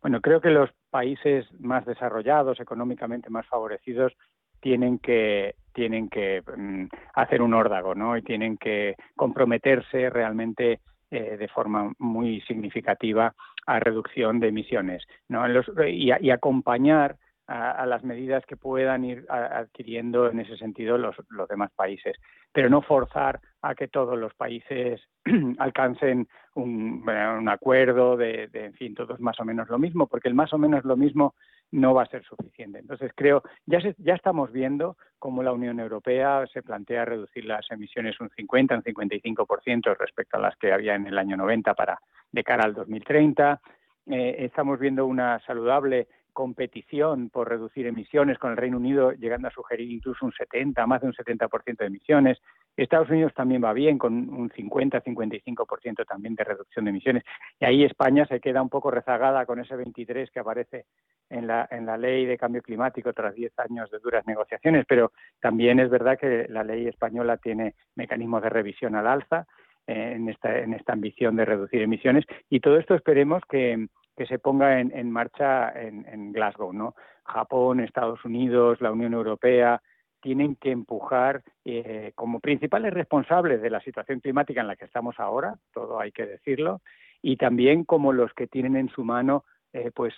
[0.00, 4.12] Bueno, creo que los países más desarrollados, económicamente más favorecidos,
[4.60, 8.16] tienen que tienen que mm, hacer un órdago, ¿no?
[8.16, 10.80] Y tienen que comprometerse realmente
[11.10, 13.34] eh, de forma muy significativa
[13.66, 15.44] a reducción de emisiones, ¿no?
[15.86, 21.70] y acompañar a, las medidas que puedan ir adquiriendo en ese sentido los, los demás
[21.74, 22.16] países,
[22.52, 25.00] pero no forzar a que todos los países
[25.58, 30.28] alcancen un, un acuerdo de, de, en fin, todos más o menos lo mismo, porque
[30.28, 31.34] el más o menos lo mismo
[31.72, 32.78] no va a ser suficiente.
[32.78, 38.20] Entonces creo, ya, ya estamos viendo cómo la Unión Europea se plantea reducir las emisiones
[38.20, 41.98] un 50, un 55% respecto a las que había en el año 90 para
[42.30, 43.60] de cara al 2030.
[44.06, 49.50] Eh, estamos viendo una saludable competición por reducir emisiones, con el Reino Unido llegando a
[49.50, 52.38] sugerir incluso un 70, más de un 70% de emisiones.
[52.76, 57.24] Estados Unidos también va bien, con un 50-55% también de reducción de emisiones.
[57.60, 60.86] Y ahí España se queda un poco rezagada con ese 23 que aparece
[61.28, 64.84] en la, en la ley de cambio climático tras 10 años de duras negociaciones.
[64.88, 69.46] Pero también es verdad que la ley española tiene mecanismos de revisión al alza
[69.86, 72.24] eh, en, esta, en esta ambición de reducir emisiones.
[72.48, 76.94] Y todo esto esperemos que que se ponga en, marcha en, Glasgow, ¿no?
[77.24, 79.80] Japón, Estados Unidos, la Unión Europea
[80.20, 85.18] tienen que empujar eh, como principales responsables de la situación climática en la que estamos
[85.18, 86.80] ahora, todo hay que decirlo,
[87.22, 90.14] y también como los que tienen en su mano eh, pues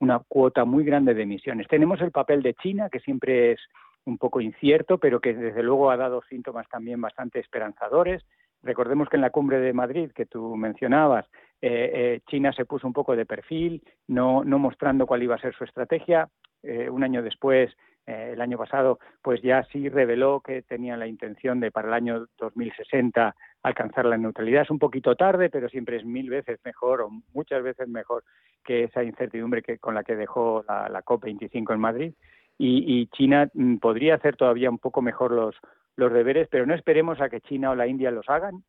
[0.00, 1.68] una cuota muy grande de emisiones.
[1.68, 3.60] Tenemos el papel de China, que siempre es
[4.04, 8.24] un poco incierto, pero que desde luego ha dado síntomas también bastante esperanzadores.
[8.62, 11.26] Recordemos que en la cumbre de Madrid, que tú mencionabas,
[11.60, 15.40] eh, eh, China se puso un poco de perfil, no, no mostrando cuál iba a
[15.40, 16.28] ser su estrategia.
[16.62, 17.72] Eh, un año después,
[18.04, 22.26] el año pasado, pues ya sí reveló que tenía la intención de para el año
[22.38, 24.62] 2060 alcanzar la neutralidad.
[24.62, 28.24] Es un poquito tarde, pero siempre es mil veces mejor o muchas veces mejor
[28.64, 32.12] que esa incertidumbre que, con la que dejó la, COP25 en Madrid.
[32.58, 35.56] Y, China mm, podría hacer todavía un poco mejor los,
[35.96, 38.64] los deberes, pero no esperemos a que China o la India los hagan,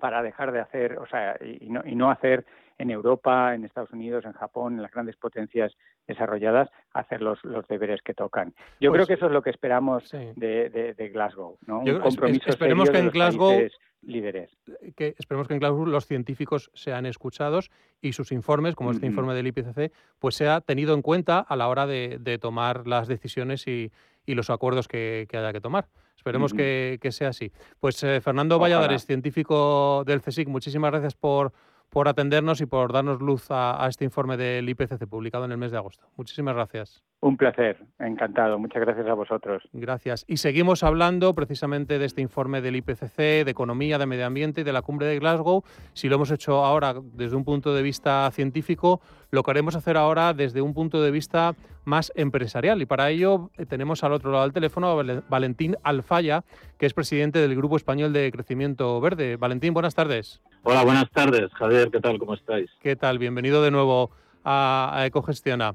[0.00, 2.44] para dejar de hacer, o sea, y no, y no hacer
[2.78, 5.72] en Europa, en Estados Unidos, en Japón, en las grandes potencias
[6.06, 8.54] desarrolladas, hacer los, los deberes que tocan.
[8.80, 11.80] Yo creo pues que eso es lo que esperamos de, de, Glasgow, ¿no?
[11.80, 13.68] Un compromiso esperemos que en Glasgow
[14.02, 14.50] líderes.
[14.96, 19.34] Que esperemos que en Glasgow los científicos sean escuchados y sus informes, como este informe
[19.34, 23.66] del IPCC, pues sea tenido en cuenta a la hora de, de tomar las decisiones
[23.66, 23.92] y,
[24.26, 25.86] y los acuerdos que, que haya que tomar.
[26.16, 27.52] Esperemos que, sea así.
[27.80, 31.52] Pues eh, Fernando Valladares, científico del CSIC, muchísimas gracias por,
[31.94, 35.70] por atendernos y por darnos luz a, este informe del IPCC publicado en el mes
[35.70, 36.08] de agosto.
[36.16, 37.04] Muchísimas gracias.
[37.20, 38.58] Un placer, encantado.
[38.58, 39.62] Muchas gracias a vosotros.
[39.72, 40.24] Gracias.
[40.26, 44.64] Y seguimos hablando precisamente de este informe del IPCC, de economía, de medio ambiente y
[44.64, 45.62] de la cumbre de Glasgow.
[45.92, 50.34] Si lo hemos hecho ahora desde un punto de vista científico, lo queremos hacer ahora
[50.34, 51.54] desde un punto de vista
[51.84, 52.82] más empresarial.
[52.82, 56.42] Y para ello eh, tenemos al otro lado del teléfono a Valentín Alfaya,
[56.76, 59.36] que es presidente del Grupo Español de Crecimiento Verde.
[59.36, 60.42] Valentín, buenas tardes.
[60.66, 62.18] Hola, buenas tardes, Javier, ¿qué tal?
[62.18, 62.70] ¿Cómo estáis?
[62.80, 63.18] ¿Qué tal?
[63.18, 64.10] Bienvenido de nuevo
[64.44, 65.74] a, Ecogestiona.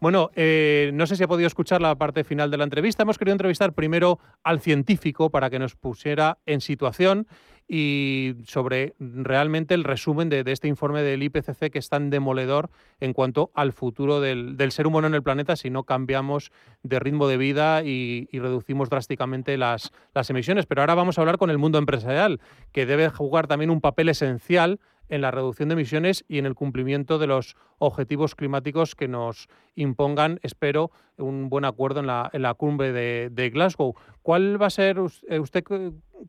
[0.00, 3.02] Bueno, eh, no sé si ha podido escuchar la parte final de la entrevista.
[3.02, 7.26] Hemos querido entrevistar primero al científico para que nos pusiera en situación
[7.66, 13.12] y sobre realmente el resumen de, este informe del IPCC que es tan demoledor en
[13.12, 16.50] cuanto al futuro del, ser humano en el planeta si no cambiamos
[16.82, 19.90] de ritmo de vida y, reducimos drásticamente las
[20.28, 20.66] emisiones.
[20.66, 22.40] Pero ahora vamos a hablar con el mundo empresarial,
[22.72, 26.54] que debe jugar también un papel esencial en la reducción de emisiones y en el
[26.54, 32.42] cumplimiento de los objetivos climáticos que nos impongan, espero, un buen acuerdo en la, en
[32.42, 33.94] la cumbre de, Glasgow.
[34.22, 35.64] ¿Cuál va a ser, eh, usted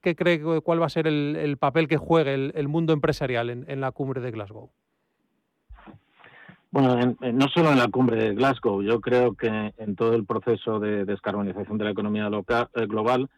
[0.01, 3.91] qué cree, cuál va a ser el, papel que juegue el, mundo empresarial en, la
[3.91, 4.69] cumbre de Glasgow?
[6.71, 10.79] Bueno, no solo en la cumbre de Glasgow, yo creo que en todo el proceso
[10.79, 13.29] de descarbonización de la economía eh, global,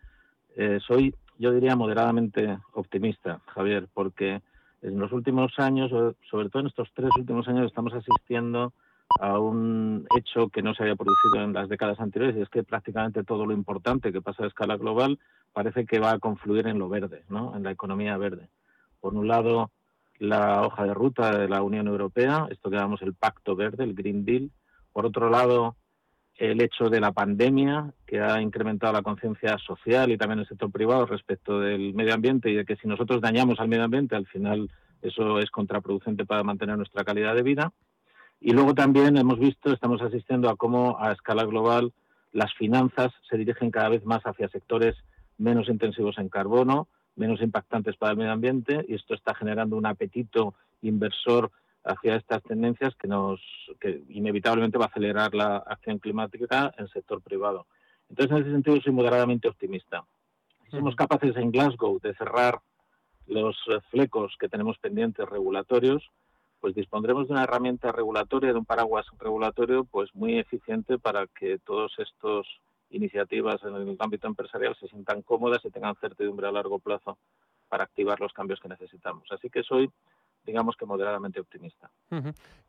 [0.58, 4.42] eh, soy, yo diría, moderadamente optimista, Javier, porque
[4.82, 5.92] en los últimos años,
[6.30, 8.74] sobre todo en estos tres últimos años, estamos asistiendo
[9.20, 12.64] a un hecho que no se había producido en las décadas anteriores y es que
[12.64, 15.20] prácticamente todo lo importante que pasa a escala global
[15.54, 17.56] parece que va a confluir en lo verde, ¿no?
[17.56, 18.48] en la economía verde.
[19.00, 19.72] Por un lado,
[20.18, 23.96] la hoja de ruta de la Unión Europea, esto que llamamos el Pacto Verde, el
[23.96, 24.52] Green Deal.
[24.94, 25.76] Por otro lado,
[26.42, 30.72] el hecho de la pandemia, que ha incrementado la conciencia social y también el sector
[30.72, 34.26] privado respecto del medio ambiente y de que si nosotros dañamos al medio ambiente, al
[34.26, 34.68] final
[35.04, 37.72] eso es contraproducente para mantener nuestra calidad de vida.
[38.40, 41.94] Y luego también hemos visto, estamos asistiendo a cómo a escala global
[42.32, 44.96] las finanzas se dirigen cada vez más hacia sectores
[45.38, 49.86] menos intensivos en carbono, menos impactantes para el medio ambiente, y esto está generando un
[49.86, 51.52] apetito inversor
[51.84, 53.40] hacia estas tendencias que nos
[53.80, 57.66] que inevitablemente va a acelerar la acción climática en el sector privado.
[58.10, 60.04] Entonces, en ese sentido, soy moderadamente optimista.
[60.66, 62.60] Si somos capaces en Glasgow de cerrar
[63.28, 63.58] los
[63.90, 66.10] flecos que tenemos pendientes regulatorios,
[66.60, 71.58] pues dispondremos de una herramienta regulatoria, de un paraguas regulatorio, pues muy eficiente para que
[71.60, 72.46] todas estas
[72.92, 77.18] iniciativas en el ámbito empresarial se sientan cómodas y tengan certidumbre a largo plazo
[77.70, 79.24] para activar los cambios que necesitamos.
[79.32, 79.90] Así que soy
[80.46, 81.92] digamos que moderadamente optimista.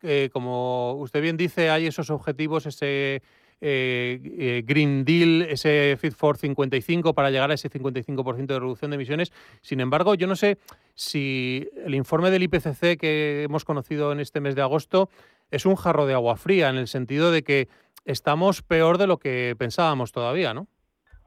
[0.02, 3.22] Eh, como usted bien dice, hay esos objetivos, ese
[3.60, 8.90] eh, eh, Green Deal, ese Fit for 55 para llegar a ese 55% de reducción
[8.90, 9.32] de emisiones.
[9.60, 10.58] Sin embargo, yo no sé
[10.94, 15.08] si el informe del IPCC que hemos conocido en este mes de agosto
[15.50, 17.68] es un jarro de agua fría, en el sentido de que
[18.04, 20.66] estamos peor de lo que pensábamos todavía, ¿no?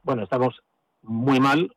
[0.04, 0.62] Bueno, estamos
[1.02, 1.72] muy mal,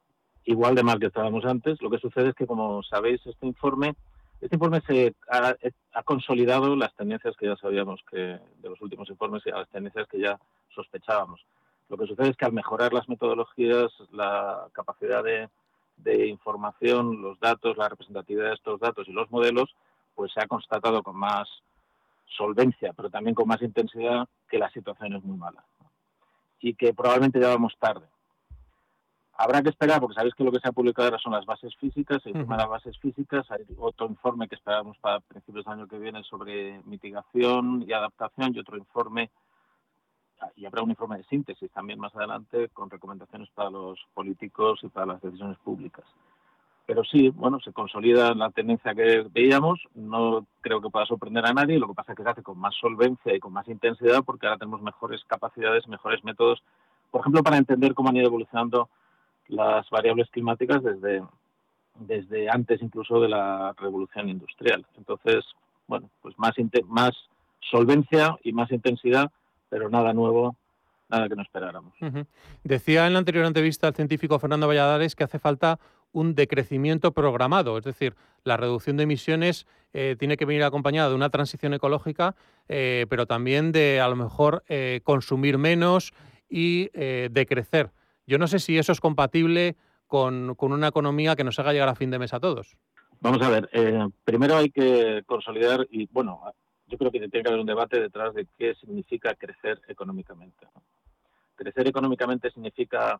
[0.44, 1.80] igual de mal que estábamos antes.
[1.80, 3.94] Lo que sucede es que, como sabéis, este informe
[4.40, 9.42] este informe se ha, consolidado las tendencias que ya sabíamos que de los últimos informes
[9.44, 10.38] y las tendencias que ya
[10.74, 11.44] sospechábamos.
[11.88, 15.48] Lo que sucede es que al mejorar las metodologías, la capacidad de,
[16.28, 19.74] información, los datos, la representatividad de estos datos y los modelos,
[20.14, 21.48] pues se ha constatado con más
[22.26, 25.64] solvencia, pero también con más intensidad que la situación es muy mala
[26.60, 28.06] y que probablemente ya vamos tarde.
[29.40, 31.72] Habrá que esperar, porque sabéis que lo que se ha publicado ahora son las bases
[31.76, 35.86] físicas, se informa las bases físicas, hay otro informe que esperamos para principios del año
[35.86, 39.30] que viene sobre mitigación y adaptación y otro informe,
[40.56, 44.88] y habrá un informe de síntesis también más adelante con recomendaciones para los políticos y
[44.88, 46.04] para las decisiones públicas.
[46.84, 51.52] Pero sí, bueno, se consolida la tendencia que veíamos, no creo que pueda sorprender a
[51.52, 54.24] nadie, lo que pasa es que se hace con más solvencia y con más intensidad
[54.24, 56.60] porque ahora tenemos mejores capacidades, mejores métodos,
[57.12, 58.88] por ejemplo, para entender cómo han ido evolucionando
[59.48, 61.22] las variables climáticas desde,
[61.94, 64.86] desde antes incluso de la revolución industrial.
[64.96, 65.44] Entonces,
[65.86, 66.54] bueno, pues más,
[66.86, 67.12] más
[67.70, 69.30] solvencia y más intensidad,
[69.68, 70.56] pero nada nuevo,
[71.08, 71.94] nada que no esperáramos.
[72.62, 75.78] Decía en la anterior entrevista el científico Fernando Valladares que hace falta
[76.12, 81.14] un decrecimiento programado, es decir, la reducción de emisiones eh, tiene que venir acompañada de
[81.14, 82.34] una transición ecológica,
[82.68, 86.12] eh, pero también de a lo mejor eh, consumir menos
[86.48, 86.88] y
[87.28, 87.90] decrecer.
[88.28, 89.74] Yo no sé si eso es compatible
[90.06, 92.76] con, una economía que nos haga llegar a fin de mes a todos.
[93.20, 96.42] Vamos a ver, eh, primero hay que consolidar y, bueno,
[96.88, 100.66] yo creo que tiene que haber un debate detrás de qué significa crecer económicamente.
[101.54, 103.18] Crecer económicamente significa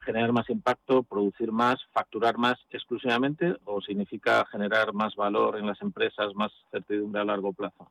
[0.00, 5.82] generar más impacto, producir más, facturar más exclusivamente o significa generar más valor en las
[5.82, 7.90] empresas, más certidumbre a largo plazo.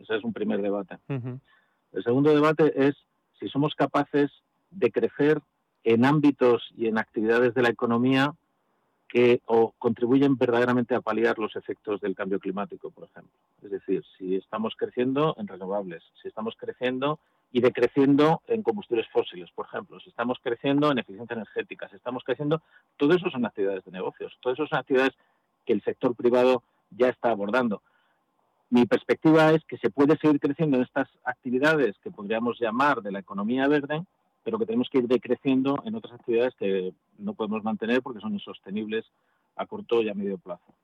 [0.00, 0.98] Ese es un primer debate.
[1.08, 2.96] El segundo debate es
[3.38, 4.32] si somos capaces
[4.70, 5.40] de crecer
[5.84, 8.34] en ámbitos y en actividades de la economía
[9.08, 9.40] que
[9.78, 13.32] contribuyen verdaderamente a paliar los efectos del cambio climático, por ejemplo.
[13.60, 17.18] Es decir, si estamos creciendo en renovables, si estamos creciendo
[17.50, 22.22] y decreciendo en combustibles fósiles, por ejemplo, si estamos creciendo en eficiencia energética, si estamos
[22.22, 22.62] creciendo,
[22.96, 25.14] todo eso son actividades de negocios, todo eso son actividades
[25.66, 27.82] que el sector privado ya está abordando.
[28.72, 33.10] mi perspectiva es que se puede seguir creciendo en estas actividades que podríamos llamar de
[33.10, 34.04] la economía verde,
[34.42, 38.34] pero que tenemos que ir decreciendo en otras actividades que no podemos mantener porque son
[38.34, 39.04] insostenibles
[39.56, 40.74] a corto y a medio plazo.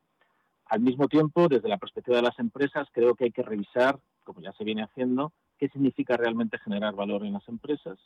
[0.67, 4.41] Al mismo tiempo, desde la perspectiva de las empresas, creo que hay que revisar, como
[4.41, 7.99] ya se viene haciendo, qué significa realmente generar valor en las empresas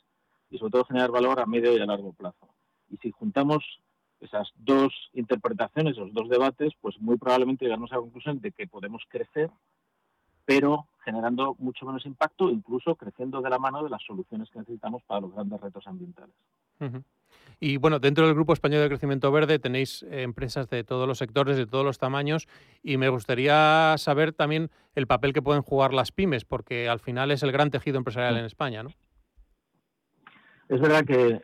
[0.49, 2.49] y sobre todo generar valor a medio y a largo plazo.
[2.89, 3.81] Y si juntamos
[4.19, 8.67] esas dos interpretaciones, esos dos debates, pues muy probablemente llegamos a la conclusión de que
[8.67, 9.49] podemos crecer,
[10.45, 15.01] pero generando mucho menos impacto, incluso creciendo de la mano de las soluciones que necesitamos
[15.03, 16.35] para los grandes retos ambientales.
[17.59, 21.19] Y bueno, dentro del Grupo Español de Crecimiento Verde tenéis eh, empresas de todos los
[21.19, 22.47] sectores, de todos los tamaños,
[22.81, 27.29] y me gustaría saber también el papel que pueden jugar las pymes, porque al final
[27.31, 28.89] es el gran tejido empresarial en España, ¿no?
[30.69, 31.41] Es verdad que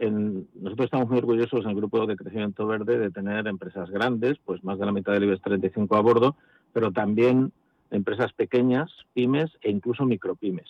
[0.55, 4.63] nosotros estamos muy orgullosos en el Grupo de Crecimiento Verde de tener empresas grandes, pues
[4.63, 6.37] más de la mitad del IBEX 35 a bordo,
[6.71, 7.51] pero también
[7.91, 10.69] empresas pequeñas, pymes e incluso micropymes.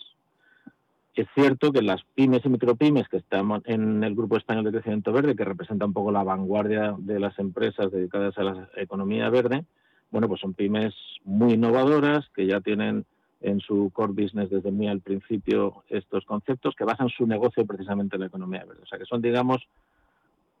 [1.14, 5.12] Es cierto que las pymes y micropymes que están en el Grupo Español de Crecimiento
[5.12, 9.64] Verde, que representa un poco la vanguardia de las empresas dedicadas a la economía verde,
[10.10, 10.94] bueno, pues son pymes
[11.24, 13.04] muy innovadoras, que ya tienen
[13.40, 18.16] en su core business desde muy al principio estos conceptos, que basan su negocio precisamente
[18.16, 18.82] en la economía verde.
[18.82, 19.68] O sea, que son, digamos,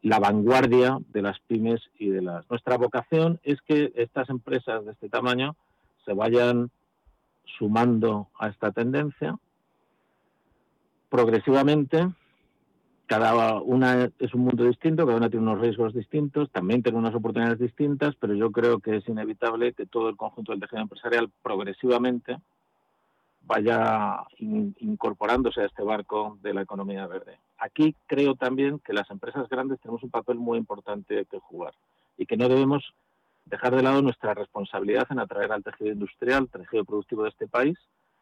[0.02, 2.48] la vanguardia de las pymes y de las...
[2.50, 5.56] Nuestra vocación es que estas empresas de este tamaño
[6.08, 6.70] se vayan
[7.58, 9.38] sumando a esta tendencia
[11.10, 12.08] progresivamente.
[13.06, 17.14] Cada una es un mundo distinto, cada una tiene unos riesgos distintos, también tiene unas
[17.14, 21.30] oportunidades distintas, pero yo creo que es inevitable que todo el conjunto del tejido empresarial
[21.42, 22.38] progresivamente
[23.42, 27.38] vaya incorporándose a este barco de la economía verde.
[27.58, 31.74] Aquí creo también que las empresas grandes tenemos un papel muy importante que jugar
[32.16, 32.94] y que no debemos
[33.48, 37.78] dejar de lado nuestra responsabilidad en atraer al tejido industrial, tejido productivo de este país,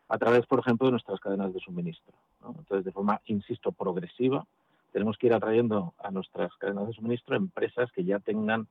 [0.08, 2.14] a través, por ejemplo, de nuestras cadenas de suministro.
[2.46, 4.46] Entonces, de forma, insisto, progresiva,
[4.92, 8.68] tenemos que ir atrayendo a nuestras cadenas de suministro empresas que ya tengan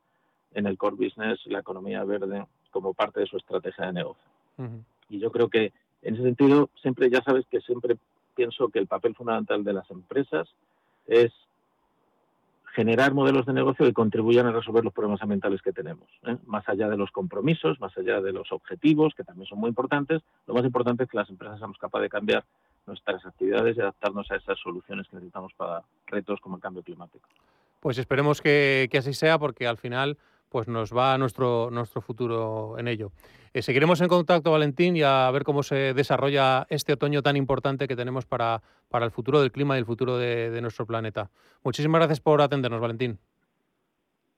[0.53, 4.23] en el core business la economía verde como parte de su estrategia de negocio.
[5.09, 7.97] Y yo creo que en ese sentido, siempre, ya sabes que siempre
[8.33, 10.47] pienso que el papel fundamental de las empresas
[11.07, 11.33] es
[12.75, 16.07] generar modelos de negocio que contribuyan a resolver los problemas ambientales que tenemos.
[16.27, 16.35] ¿eh?
[16.45, 20.21] Más allá de los compromisos, más allá de los objetivos, que también son muy importantes,
[20.45, 22.43] lo más importante es que las empresas seamos capaces de cambiar
[22.85, 27.27] nuestras actividades y adaptarnos a esas soluciones que necesitamos para retos como el cambio climático.
[27.79, 30.17] Pues esperemos que, que así sea, porque al final
[30.55, 33.11] pues nos va nuestro, nuestro futuro en ello.
[33.53, 37.89] Eh, seguiremos en contacto, Valentín, y a ver cómo se desarrolla este otoño tan importante
[37.89, 41.29] que tenemos para, para el futuro del clima y el futuro de, nuestro planeta.
[41.61, 43.19] Muchísimas gracias por atendernos, Valentín.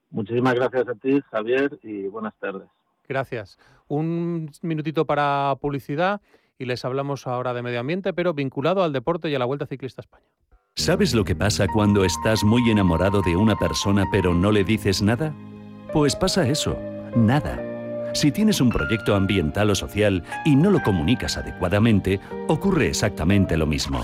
[0.10, 2.68] Muchísimas gracias a ti, Javier, y buenas tardes.
[3.08, 3.60] Gracias.
[3.88, 6.20] Un minutito para publicidad
[6.58, 9.68] y les hablamos ahora de medio ambiente, pero vinculado al deporte y a la Vuelta
[9.68, 10.26] Ciclista España.
[10.74, 15.04] ¿Sabes lo que pasa cuando estás muy enamorado de una persona pero no le dices
[15.04, 15.32] nada?
[15.98, 16.78] Pues pasa eso,
[17.16, 17.60] nada.
[18.14, 23.66] Si tienes un proyecto ambiental o social y no lo comunicas adecuadamente, ocurre exactamente lo
[23.66, 24.04] mismo.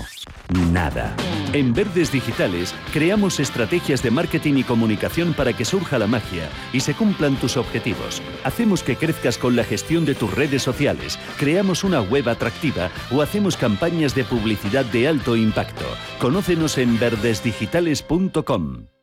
[0.72, 1.14] Nada.
[1.52, 6.80] En Verdes Digitales creamos estrategias de marketing y comunicación para que surja la magia y
[6.80, 8.20] se cumplan tus objetivos.
[8.42, 13.22] Hacemos que crezcas con la gestión de tus redes sociales, creamos una web atractiva o
[13.22, 15.84] hacemos campañas de publicidad de alto impacto.
[16.18, 18.93] Conócenos en verdesdigitales.com.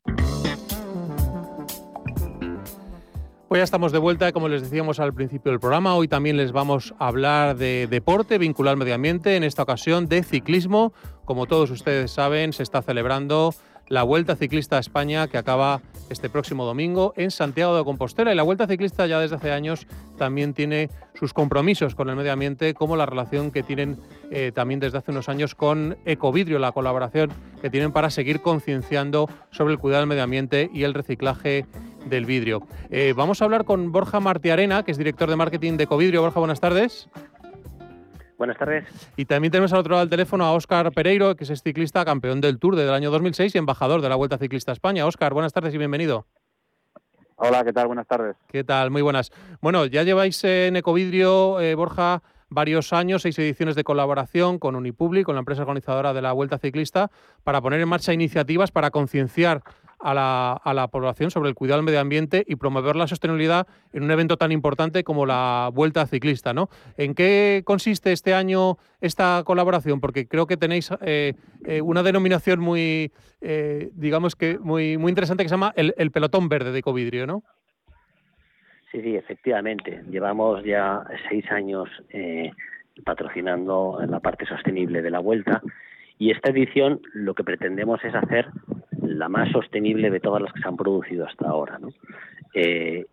[3.52, 6.54] Pues ya estamos de vuelta, como les decíamos al principio del programa, hoy también les
[6.54, 10.94] vamos a hablar de deporte vinculado al medio ambiente, en esta ocasión de ciclismo.
[11.26, 13.54] Como todos ustedes saben, se está celebrando
[13.92, 18.32] la Vuelta Ciclista a España que acaba este próximo domingo en Santiago de Compostela.
[18.32, 19.86] Y la Vuelta Ciclista ya desde hace años
[20.18, 24.00] también tiene sus compromisos con el medio ambiente, como la relación que tienen
[24.32, 27.32] eh, también desde hace unos años con Ecovidrio, la colaboración
[27.62, 31.66] que tienen para seguir concienciando sobre el cuidado del medio ambiente y el reciclaje
[32.06, 32.66] del vidrio.
[32.90, 36.22] Eh, vamos a hablar con Borja Martiarena, que es director de marketing de Ecovidrio.
[36.22, 37.10] Borja, buenas tardes.
[38.42, 38.86] Buenas tardes.
[39.18, 42.42] Y también tenemos al otro lado del teléfono a Óscar Pereiro, que es ciclista, campeón
[42.42, 45.06] del Tour del año 2006 y embajador de la Vuelta Ciclista España.
[45.06, 46.26] Óscar, buenas tardes y bienvenido.
[47.36, 47.86] Hola, ¿qué tal?
[47.86, 48.36] Buenas tardes.
[48.48, 48.90] ¿Qué tal?
[48.90, 49.32] Muy buenas.
[49.62, 55.24] Bueno, ya lleváis en Ecovidrio, eh, Borja, varios años, seis ediciones de colaboración con Unipublic,
[55.24, 57.12] con la empresa organizadora de la Vuelta Ciclista,
[57.44, 59.62] para poner en marcha iniciativas para concienciar
[60.02, 63.68] a la, a la, población sobre el cuidado del medio ambiente y promover la sostenibilidad
[63.94, 66.54] en un evento tan importante como la Vuelta Ciclista.
[66.54, 66.70] ¿no?
[66.98, 70.00] ¿En qué consiste este año esta colaboración?
[70.00, 71.34] Porque creo que tenéis eh,
[71.66, 76.50] eh, una denominación muy, eh, digamos que muy, muy interesante que se llama el, pelotón
[76.50, 77.44] verde de Ecovidrio, ¿no?
[78.92, 80.04] Sí, sí, efectivamente.
[80.10, 82.52] Llevamos ya seis años eh,
[83.06, 85.62] patrocinando la parte sostenible de la vuelta
[86.18, 88.48] y esta edición lo que pretendemos es hacer
[89.22, 91.78] la más sostenible de todas las que se han producido hasta ahora.
[92.56, 93.06] Eh,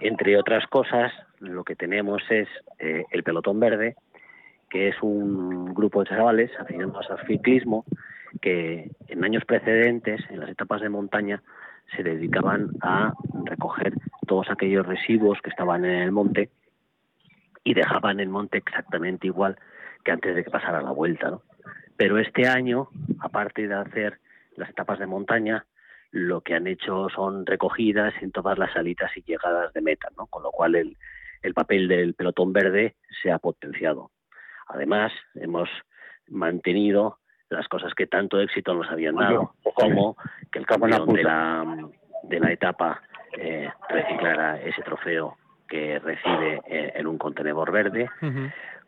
[0.00, 2.46] entre otras cosas, lo que tenemos es
[2.78, 3.96] eh, el pelotón verde,
[4.68, 7.86] que es un grupo de chavales aficionados al ciclismo
[8.42, 11.42] que en años precedentes, en las etapas de montaña,
[11.96, 13.94] se dedicaban a recoger
[14.26, 16.50] todos aquellos residuos que estaban en el monte
[17.64, 19.56] y dejaban el monte exactamente igual
[20.04, 21.38] que antes de que pasara la vuelta.
[21.96, 22.88] Pero este año,
[23.20, 24.20] aparte de hacer
[24.56, 25.66] las etapas de montaña,
[26.10, 30.26] lo que han hecho son recogidas en todas las salidas y llegadas de meta, ¿no?
[30.26, 30.96] con lo cual el,
[31.42, 34.10] el papel del pelotón verde se ha potenciado.
[34.68, 35.68] Además, hemos
[36.28, 40.16] mantenido las cosas que tanto éxito nos habían dado, como
[40.50, 41.88] que el campeón de la,
[42.24, 43.02] de la etapa
[43.38, 45.36] eh, reciclara ese trofeo
[45.68, 48.08] que recibe eh, en un contenedor verde,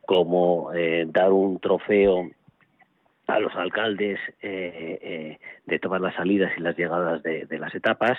[0.06, 2.28] como eh, dar un trofeo
[3.28, 8.18] a los alcaldes eh, de todas las salidas y las llegadas de, de, las etapas,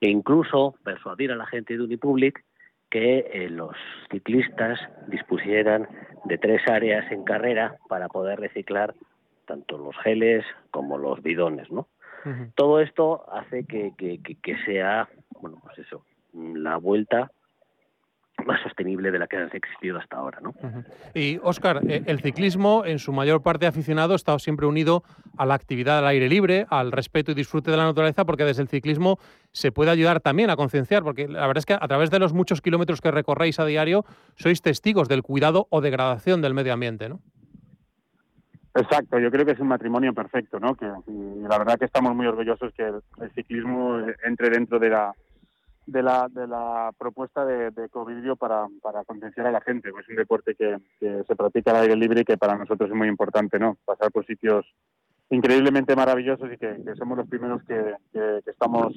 [0.00, 2.44] e incluso persuadir a la gente de Unipublic
[2.90, 3.76] que los
[4.10, 4.78] ciclistas
[5.08, 5.88] dispusieran
[6.24, 8.94] de tres áreas en carrera para poder reciclar
[9.46, 11.88] tanto los geles como los bidones, ¿no?
[12.56, 15.08] Todo esto hace que, que, que, sea,
[15.40, 17.30] bueno, pues eso, la vuelta
[18.44, 20.40] más sostenible de la que ha existido hasta ahora.
[20.40, 20.54] ¿no?
[21.14, 25.02] Y Óscar, eh, el ciclismo en su mayor parte aficionado ha estado siempre unido
[25.36, 28.62] a la actividad al aire libre, al respeto y disfrute de la naturaleza, porque desde
[28.62, 29.18] el ciclismo
[29.52, 32.32] se puede ayudar también a concienciar, porque la verdad es que a través de los
[32.32, 34.04] muchos kilómetros que recorréis a diario
[34.36, 37.20] sois testigos del cuidado o degradación del medio ambiente, ¿no?
[38.76, 40.74] Exacto, yo creo que es un matrimonio perfecto, ¿no?
[40.74, 45.14] Que y la verdad que estamos muy orgullosos que el, ciclismo entre dentro de la
[45.86, 49.90] de la, de la propuesta de, de Covidrio para, para concienciar a la gente.
[49.90, 52.90] Pues es un deporte que, que, se practica al aire libre y que para nosotros
[52.90, 53.76] es muy importante, ¿no?
[53.84, 54.66] Pasar por sitios
[55.30, 58.94] increíblemente maravillosos y que, somos los primeros que, que estamos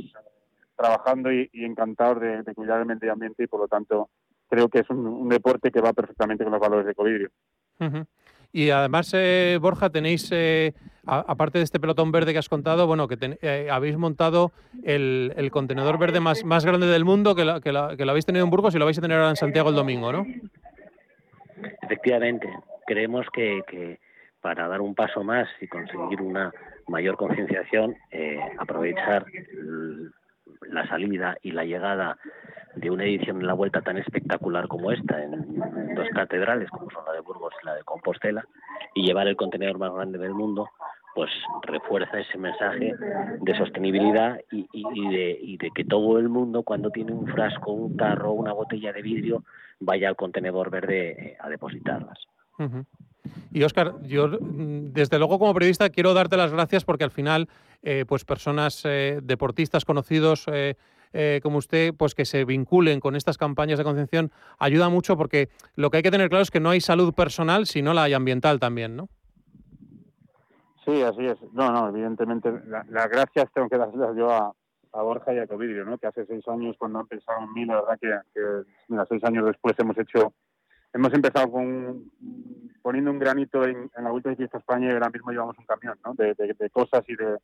[0.79, 4.09] trabajando y, encantados de, cuidar el medio ambiente y por lo tanto
[4.47, 7.29] creo que es un, deporte que va perfectamente con los valores de Covidrio.
[8.51, 10.73] Y además, eh, Borja, tenéis, eh,
[11.10, 14.51] aparte de este pelotón verde que has contado, bueno, que eh, habéis montado
[14.84, 18.51] el, el, contenedor verde más, más grande del mundo, que, que, lo habéis tenido en
[18.51, 20.26] Burgos y lo vais a tener ahora en Santiago el domingo, ¿no?
[21.82, 22.47] Efectivamente,
[22.86, 23.99] creemos que, que
[24.41, 26.51] para dar un paso más y conseguir una
[26.88, 27.95] mayor concienciación,
[28.57, 29.26] aprovechar
[30.68, 32.18] la salida y la llegada
[32.76, 35.32] de una edición de la vuelta tan espectacular como esta, en
[35.95, 38.45] dos catedrales como son la de Burgos y la de Compostela,
[38.93, 40.70] y llevar el contenedor más grande del mundo,
[41.16, 41.30] pues
[41.64, 42.93] refuerza ese mensaje
[43.41, 48.53] de sostenibilidad y, de, que todo el mundo cuando tiene un frasco, un tarro, una
[48.53, 49.43] botella de vidrio,
[49.80, 52.18] vaya al contenedor verde eh, a depositarlas.
[53.51, 57.47] Y Óscar, yo mm, desde luego como periodista quiero darte las gracias porque al final,
[57.84, 60.45] eh, pues personas, eh, deportistas conocidos,
[61.12, 65.49] eh, como usted, pues que se vinculen con estas campañas de concienciación ayuda mucho porque
[65.76, 68.14] lo que hay que tener claro es que no hay salud personal, sino la hay
[68.14, 69.10] ambiental también, ¿no?
[70.89, 71.37] Sí, así es.
[71.53, 74.53] No, no, evidentemente las gracias tengo que darlas yo a,
[74.91, 75.99] Borja y a Covidio, ¿no?
[75.99, 79.77] Que hace seis años cuando empezaron en mí, la verdad que, que seis años después
[79.77, 80.33] hemos hecho
[80.91, 82.11] hemos empezado con
[82.81, 85.95] poniendo un granito en, la Vuelta de Fiesta España y ahora mismo llevamos un camión
[86.03, 86.15] ¿no?
[86.15, 87.37] de, cosas y de,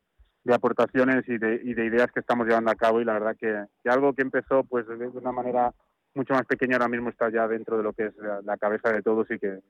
[0.52, 3.88] aportaciones y de, y de ideas que estamos llevando a cabo y la verdad que,
[3.88, 5.72] algo que empezó pues de una manera
[6.14, 9.02] mucho más pequeña ahora mismo está ya dentro de lo que es la, cabeza de
[9.02, 9.60] todos y que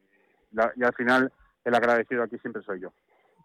[0.77, 1.31] y al final
[1.65, 2.93] el agradecido aquí siempre soy yo.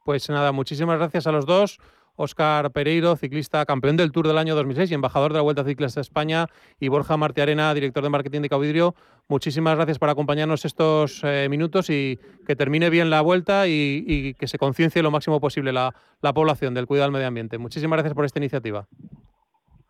[0.04, 1.80] Pues nada, muchísimas gracias a los dos.
[2.16, 6.00] Óscar Pereiro, ciclista campeón del Tour del año 2006 y embajador de la Vuelta Ciclista
[6.00, 6.48] de España,
[6.80, 8.96] y Borja Martiarena, director de marketing de Caudidrio.
[9.28, 14.48] Muchísimas gracias por acompañarnos estos eh, minutos y que termine bien la vuelta y, que
[14.48, 15.94] se conciencie lo máximo posible la,
[16.34, 17.58] población del cuidado del medio ambiente.
[17.58, 18.88] Muchísimas gracias por esta iniciativa.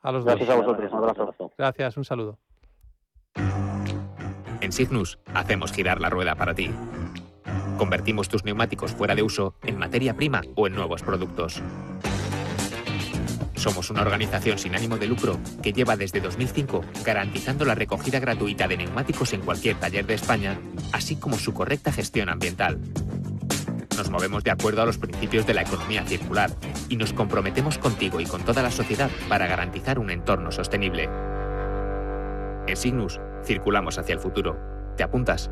[0.04, 0.92] A los gracias a vosotros.
[0.92, 1.52] Un abrazo.
[1.58, 2.38] Gracias, un saludo.
[4.62, 6.70] En Signus hacemos girar la rueda para ti.
[7.82, 11.64] Convertimos tus neumáticos fuera de uso en materia prima o en nuevos productos.
[13.56, 18.68] Somos una organización sin ánimo de lucro que lleva desde 2005 garantizando la recogida gratuita
[18.68, 20.60] de neumáticos en cualquier taller de España,
[20.92, 22.78] así como su correcta gestión ambiental.
[23.98, 26.52] Nos movemos de acuerdo a los principios de la economía circular
[26.88, 31.10] y nos comprometemos contigo y con toda la sociedad para garantizar un entorno sostenible.
[32.68, 34.56] En Signus, circulamos hacia el futuro.
[34.96, 35.50] ¿Te apuntas?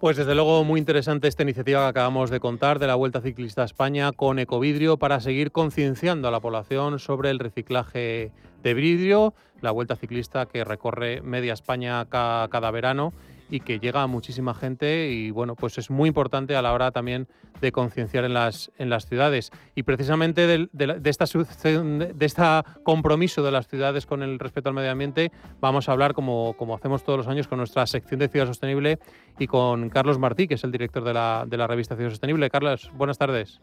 [0.00, 3.62] Pues desde luego muy interesante esta iniciativa que acabamos de contar de la Vuelta Ciclista
[3.62, 8.30] a España con Ecovidrio para seguir concienciando a la población sobre el reciclaje
[8.62, 13.12] de vidrio, la Vuelta Ciclista que recorre media España cada verano
[13.50, 16.90] y que llega a muchísima gente y bueno, pues es muy importante a la hora
[16.90, 17.28] también
[17.60, 19.50] de concienciar en las, en las ciudades.
[19.74, 22.42] Y precisamente de, de, esta, de este
[22.82, 26.74] compromiso de las ciudades con el respeto al medio ambiente vamos a hablar como, como
[26.74, 28.98] hacemos todos los años con nuestra sección de Ciudad Sostenible
[29.38, 32.50] y con Carlos Martí, que es el director de la, de la revista Ciudad Sostenible.
[32.50, 33.60] Carlos, buenas tardes.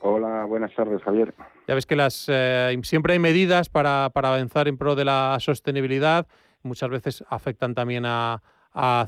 [0.00, 1.34] Hola, buenas tardes, Javier.
[1.66, 5.36] Ya ves que las, eh, siempre hay medidas para, para avanzar en pro de la
[5.40, 6.26] sostenibilidad
[6.62, 8.42] muchas veces afectan también a,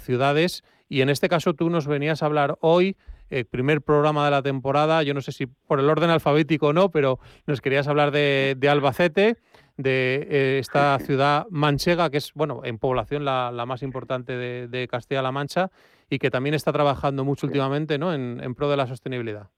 [0.01, 0.65] ciudades.
[0.89, 2.97] Y en este caso tú nos venías a hablar hoy,
[3.29, 6.73] el primer programa de la temporada, yo no sé si por el orden alfabético o
[6.73, 9.37] no, pero nos querías hablar de, Albacete,
[9.77, 15.31] de eh, esta ciudad manchega, que es, bueno, en población la, más importante de, Castilla-La
[15.31, 15.71] Mancha
[16.09, 18.13] y que también está trabajando mucho últimamente ¿no?
[18.13, 19.51] en, en pro de la sostenibilidad.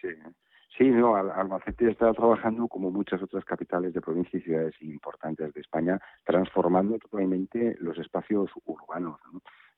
[0.00, 0.08] Sí,
[0.78, 5.60] Sí, no, Albacete está trabajando como muchas otras capitales de provincias y ciudades importantes de
[5.60, 9.18] España, transformando totalmente los espacios urbanos.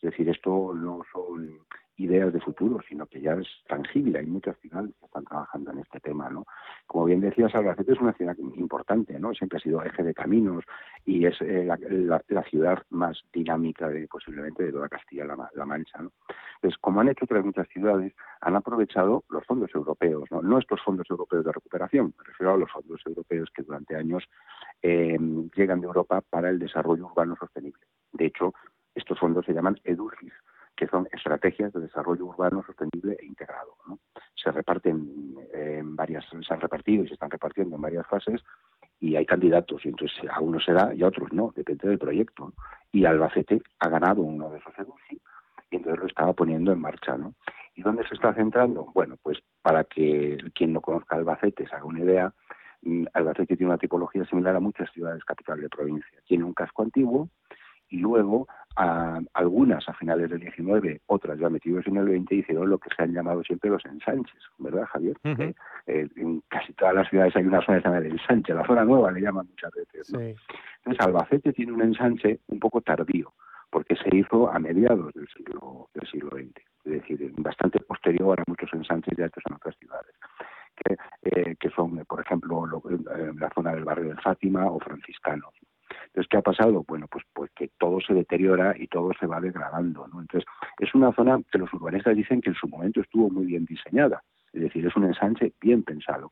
[0.02, 1.58] Es decir, esto no son
[2.04, 4.18] ideas de futuro, sino que ya es tangible.
[4.18, 6.46] Hay muchas ciudades que están trabajando en este tema, ¿no?
[6.86, 9.34] Como bien decías, Albacete es una ciudad importante, ¿no?
[9.34, 10.64] Siempre ha sido eje de caminos
[11.04, 16.12] y es eh, la, ciudad más dinámica de posiblemente de toda Castilla-La Mancha, ¿no?
[16.56, 20.42] Entonces, como han hecho otras muchas ciudades, han aprovechado los fondos europeos, ¿no?
[20.42, 24.24] No estos fondos europeos de recuperación, me refiero a los fondos europeos que durante años
[24.82, 25.18] eh,
[25.54, 27.82] llegan de Europa para el desarrollo urbano sostenible.
[28.12, 28.54] De hecho,
[28.94, 30.32] estos fondos se llaman EDURGIS,
[30.80, 33.76] que son estrategias de desarrollo urbano sostenible e integrado.
[34.34, 38.40] Se reparten en varias, se han repartido y se están repartiendo en varias fases
[38.98, 41.98] y hay candidatos y entonces a unos se da y a otros no, depende del
[41.98, 42.54] proyecto.
[42.92, 45.20] Y Albacete ha ganado uno de esos EDURGIS
[45.70, 47.14] y entonces lo estaba poniendo en marcha.
[47.14, 47.34] ¿no?
[47.74, 48.86] ¿Y dónde se está centrando?
[48.94, 52.32] Bueno, pues para que quien no conozca Albacete se haga una idea,
[52.80, 56.22] mm, Albacete tiene una tipología similar a muchas ciudades capitales de provincia.
[56.26, 57.28] Tiene un casco antiguo,
[57.90, 62.70] y luego a, algunas a finales del 19, otras ya metidos en el 20 hicieron
[62.70, 65.16] lo que se han llamado siempre los ensanches, ¿verdad, Javier?
[65.86, 68.66] Eh, en casi todas las ciudades hay una zona que se llama el ensanche, la
[68.66, 70.12] zona nueva le llaman muchas veces.
[70.12, 73.32] Entonces Albacete tiene un ensanche un poco tardío,
[73.70, 78.44] porque se hizo a mediados del siglo, del siglo XX, es decir, bastante posterior a
[78.46, 80.14] muchos ensanches ya hechos en otras ciudades.
[80.82, 85.52] Que, eh, que son, por ejemplo, eh, la zona del barrio de Fátima o franciscanos.
[86.10, 86.84] Entonces, ¿qué ha pasado?
[86.88, 90.04] Bueno, pues, pues que todo se deteriora y todo se va degradando.
[90.06, 90.44] Entonces,
[90.78, 94.22] es una zona que los urbanistas dicen que en su momento estuvo muy bien diseñada,
[94.52, 96.30] es decir, es un ensanche bien pensado.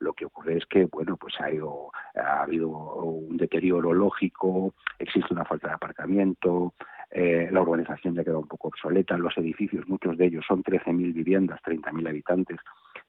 [0.00, 2.70] Lo que ocurre es que, bueno, pues ha habido
[3.04, 6.74] un deterioro lógico, existe una falta de aparcamiento,
[7.10, 11.12] eh, la urbanización ya queda un poco obsoleta, los edificios, muchos de ellos son 13.000
[11.12, 12.58] viviendas, 30.000 habitantes,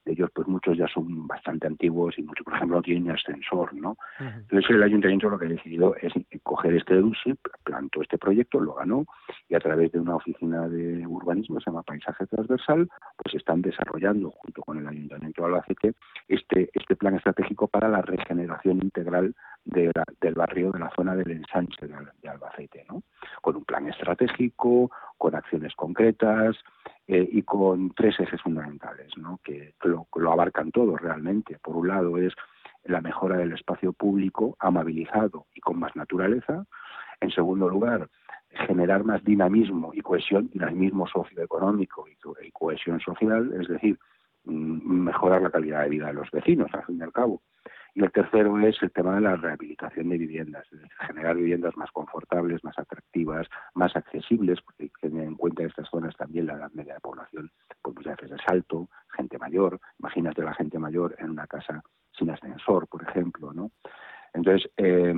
[0.04, 3.72] de ellos pues muchos ya son bastante antiguos y muchos por ejemplo no tienen ascensor
[3.74, 8.60] no entonces el ayuntamiento lo que ha decidido es coger este DUSIP plantó este proyecto
[8.60, 9.06] lo ganó
[9.48, 14.30] y a través de una oficina de urbanismo se llama paisaje transversal pues están desarrollando
[14.30, 15.94] junto con el ayuntamiento de Albacete
[16.28, 19.34] este este plan estratégico para la regeneración integral
[19.64, 23.02] de del barrio de la zona del ensanche de, Albacete no
[23.40, 26.56] con un plan estratégico con acciones concretas
[27.08, 29.40] eh, y con tres ejes fundamentales, ¿no?
[29.42, 31.58] que lo, abarcan todos realmente.
[31.58, 32.32] Por un lado es
[32.84, 36.64] la mejora del espacio público amabilizado y con más naturaleza.
[37.20, 38.08] En segundo lugar,
[38.50, 43.98] generar más dinamismo y cohesión, dinamismo socioeconómico y, y cohesión social, es decir,
[44.44, 47.42] mm, mejorar la calidad de vida de los vecinos, al fin y al cabo.
[47.94, 51.76] Y el tercero es el tema de la rehabilitación de viviendas, es decir, generar viviendas
[51.76, 56.72] más confortables, más atractivas, más accesibles, porque tener en cuenta estas zonas también la edad
[56.72, 57.50] media de población,
[57.82, 61.82] pues muchas veces es alto, gente mayor, imagínate la gente mayor en una casa
[62.18, 63.70] sin ascensor, por ejemplo, ¿no?
[64.34, 65.14] Entonces, eh,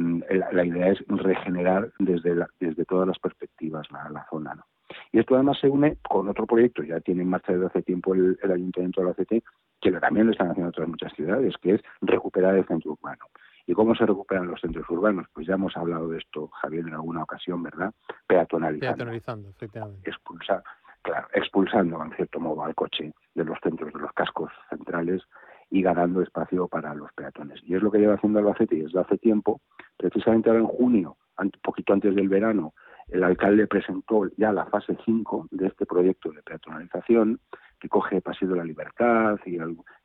[0.50, 4.64] la, idea es regenerar desde, desde todas las perspectivas la, la zona, ¿no?
[5.12, 8.14] Y esto además se une con otro proyecto, ya tiene en marcha desde hace tiempo
[8.14, 9.42] el, Ayuntamiento de Albacete,
[9.90, 13.26] que también lo están haciendo otras muchas ciudades, que es recuperar el centro urbano.
[13.66, 15.26] ¿Y cómo se recuperan los centros urbanos?
[15.32, 17.92] Pues ya hemos hablado de esto, Javier, en alguna ocasión, ¿verdad?
[18.26, 18.96] Peatonalizando.
[18.96, 20.10] Peatonalizando, efectivamente.
[20.10, 20.62] Expulsar,
[21.02, 25.22] claro, expulsando, en cierto modo, al coche de los centros, de los cascos centrales
[25.70, 27.60] y ganando espacio para los peatones.
[27.64, 29.60] Y es lo que lleva haciendo Albacete y desde hace tiempo,
[29.96, 32.74] precisamente ahora en junio, un poquito antes del verano,
[33.08, 37.40] el alcalde presentó ya la fase 5 de este proyecto de peatonalización
[37.80, 39.58] que coge Paseo de la Libertad y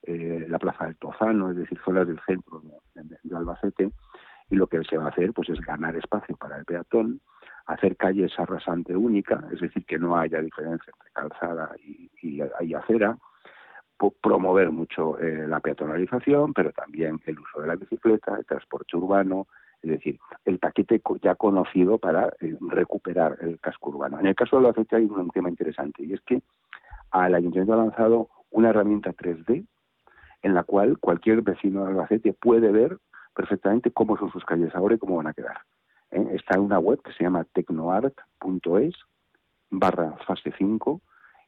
[0.03, 2.61] eh, la Plaza del Tozano, es decir, zonas del centro
[2.93, 3.91] de, Albacete,
[4.49, 7.22] y lo que se va a hacer pues es ganar espacio para el peatón,
[7.65, 11.72] hacer calles arrasante única, es decir, que no haya diferencia entre calzada
[12.22, 12.41] y,
[12.74, 13.17] acera,
[14.22, 19.47] promover mucho eh, la peatonalización, pero también el uso de la bicicleta, el transporte urbano,
[19.82, 24.20] es decir, el paquete ya conocido para eh, recuperar el casco urbano.
[24.20, 26.41] En el caso de Albacete hay un tema interesante y es que
[27.12, 29.66] al Ayuntamiento ha lanzado una herramienta 3D
[30.41, 32.97] en la cual cualquier vecino de Albacete puede ver
[33.36, 35.62] perfectamente cómo son sus calles ahora y cómo van a quedar.
[36.12, 36.28] ¿eh?
[36.34, 38.95] Está en una web que se llama tecnoart.es
[39.70, 41.01] barra fase 5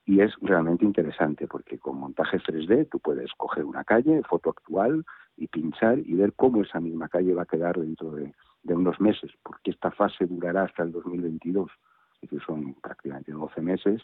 [0.06, 5.06] y es realmente interesante porque con montajes 3D tú puedes coger una calle, foto actual
[5.38, 8.34] y pinchar y ver cómo esa misma calle va a quedar dentro de,
[8.64, 11.70] unos meses, porque esta fase durará hasta el 2022,
[12.22, 14.02] es son prácticamente 12 meses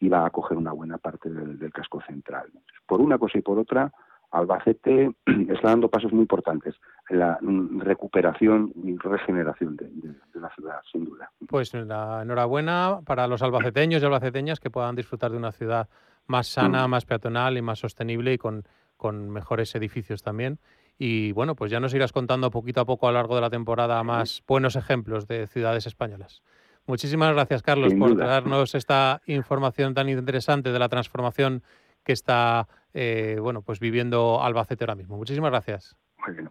[0.00, 2.50] y va a coger una buena parte del, casco central.
[2.86, 3.92] Por una cosa y por otra,
[4.30, 5.12] Albacete
[5.48, 6.74] está dando pasos muy importantes
[7.08, 7.38] en la
[7.78, 9.90] recuperación y regeneración de,
[10.34, 11.30] la ciudad, sin duda.
[11.48, 15.88] Pues la enhorabuena para los albaceteños y albaceteñas que puedan disfrutar de una ciudad
[16.26, 16.90] más sana, mm.
[16.90, 18.64] más peatonal y más sostenible y con,
[18.96, 20.58] con mejores edificios también.
[20.98, 23.50] Y bueno, pues ya nos irás contando poquito a poco a lo largo de la
[23.50, 26.42] temporada más buenos ejemplos de ciudades españolas.
[26.86, 31.62] Muchísimas gracias, Carlos, por darnos esta información tan interesante de la transformación
[32.04, 35.16] que está eh, bueno, pues viviendo Albacete ahora mismo.
[35.16, 35.96] Muchísimas gracias.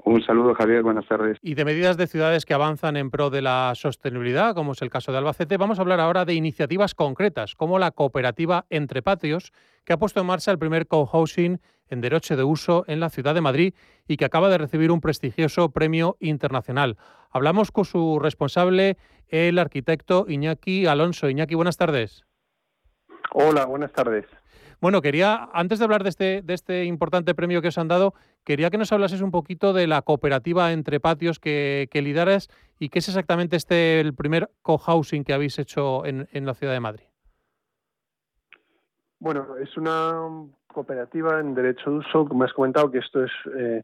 [0.03, 0.83] Un saludo, Javier.
[0.83, 1.37] Buenas tardes.
[1.41, 4.89] Y de medidas de ciudades que avanzan en pro de la sostenibilidad, como es el
[4.89, 9.51] caso de Albacete, vamos a hablar ahora de iniciativas concretas, como la cooperativa Entre Patios,
[9.83, 13.35] que ha puesto en marcha el primer co-housing en derecho de uso en la ciudad
[13.35, 13.73] de Madrid
[14.07, 16.97] y que acaba de recibir un prestigioso premio internacional.
[17.29, 18.97] Hablamos con su responsable,
[19.27, 21.29] el arquitecto Iñaki Alonso.
[21.29, 22.25] Iñaki, buenas tardes.
[23.31, 24.25] Hola, buenas tardes.
[24.85, 28.13] Bueno, quería, antes de hablar de este, de este importante premio que os han dado,
[28.43, 32.89] quería que nos hablases un poquito de la cooperativa entre patios que, que lideras y
[32.89, 37.05] qué es exactamente este el primer co-housing que habéis hecho en, la ciudad de Madrid.
[39.17, 40.19] Bueno, es una
[40.67, 43.81] cooperativa en derecho de uso, como has comentado, que esto es eh,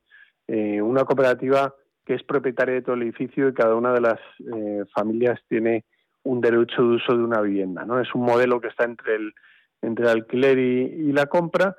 [0.50, 1.74] eh, una cooperativa
[2.06, 4.20] que es propietaria de todo el edificio y cada una de las
[4.54, 5.84] eh, familias tiene
[6.22, 7.86] un derecho de uso de una vivienda.
[7.86, 8.00] ¿no?
[8.00, 9.34] Es un modelo que está entre el
[9.82, 11.76] entre el alquiler y, la compra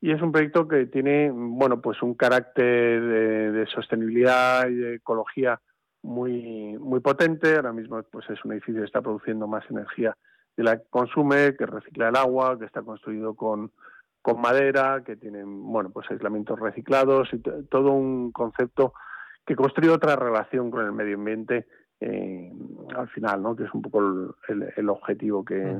[0.00, 3.00] y es un proyecto que tiene bueno pues un carácter
[3.52, 5.60] de, sostenibilidad y de ecología
[6.02, 7.56] muy muy potente.
[7.56, 10.16] Ahora mismo pues es un edificio que está produciendo más energía
[10.56, 13.72] de la que consume que recicla el agua que está construido con
[14.22, 18.94] con madera que tiene bueno pues aislamientos reciclados y todo un concepto
[19.44, 21.66] que construye otra relación con el medio ambiente
[22.00, 22.50] eh,
[22.96, 24.00] al final no que es un poco
[24.48, 25.76] el, objetivo que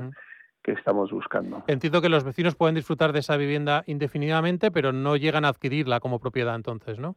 [0.65, 1.63] que estamos buscando.
[1.67, 5.99] Entiendo que los vecinos pueden disfrutar de esa vivienda indefinidamente, pero no llegan a adquirirla
[5.99, 7.15] como propiedad entonces, ¿no?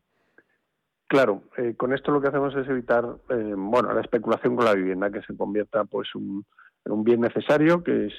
[1.06, 4.74] Claro, eh, con esto lo que hacemos es evitar, eh, bueno, la especulación con la
[4.74, 6.44] vivienda, que se convierta, pues, un,
[6.84, 8.12] en un bien necesario, que es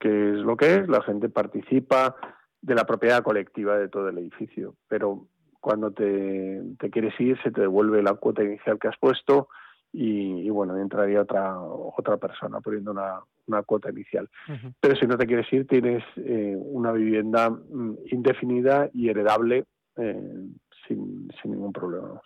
[0.00, 0.88] que es lo que es.
[0.88, 2.16] La gente participa
[2.62, 5.26] de la propiedad colectiva de todo el edificio, pero
[5.60, 9.48] cuando te, te quieres ir se te devuelve la cuota inicial que has puesto
[9.92, 14.28] y, bueno, entraría otra otra persona poniendo una, una cuota inicial.
[14.80, 19.66] Pero si no te quieres ir, tienes eh, una vivienda mm, indefinida y heredable
[19.96, 20.46] eh,
[20.86, 22.20] sin, sin, ningún problema.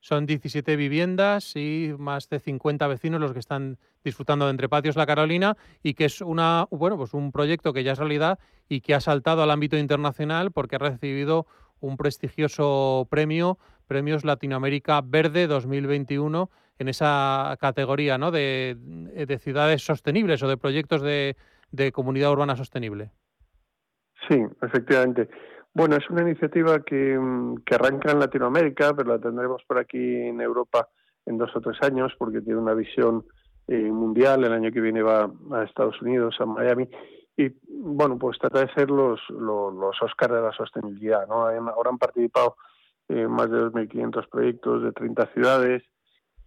[0.00, 4.96] Son 17 viviendas y más de 50 vecinos los que están disfrutando de Entre Patios
[4.96, 8.82] La Carolina y que es una bueno pues un proyecto que ya es realidad y
[8.82, 11.46] que ha saltado al ámbito internacional porque ha recibido
[11.80, 18.30] un prestigioso premio, Premios Latinoamérica Verde 2021 en esa categoría ¿no?
[18.30, 18.76] de,
[19.40, 21.36] ciudades sostenibles o de proyectos de,
[21.92, 23.10] comunidad urbana sostenible.
[24.28, 25.28] Sí, efectivamente.
[25.72, 27.18] Bueno, es una iniciativa que,
[27.70, 30.88] arranca en Latinoamérica, pero la tendremos por aquí en Europa
[31.26, 33.24] en dos o tres años, porque tiene una visión
[33.66, 34.44] eh, mundial.
[34.44, 36.88] El año que viene va a Estados Unidos, a Miami.
[37.36, 41.26] Y bueno, pues trata de ser los, los, Oscars de la sostenibilidad.
[41.26, 41.48] ¿no?
[41.48, 42.56] Ahora han participado
[43.08, 45.82] eh, más de 2.500 proyectos de 30 ciudades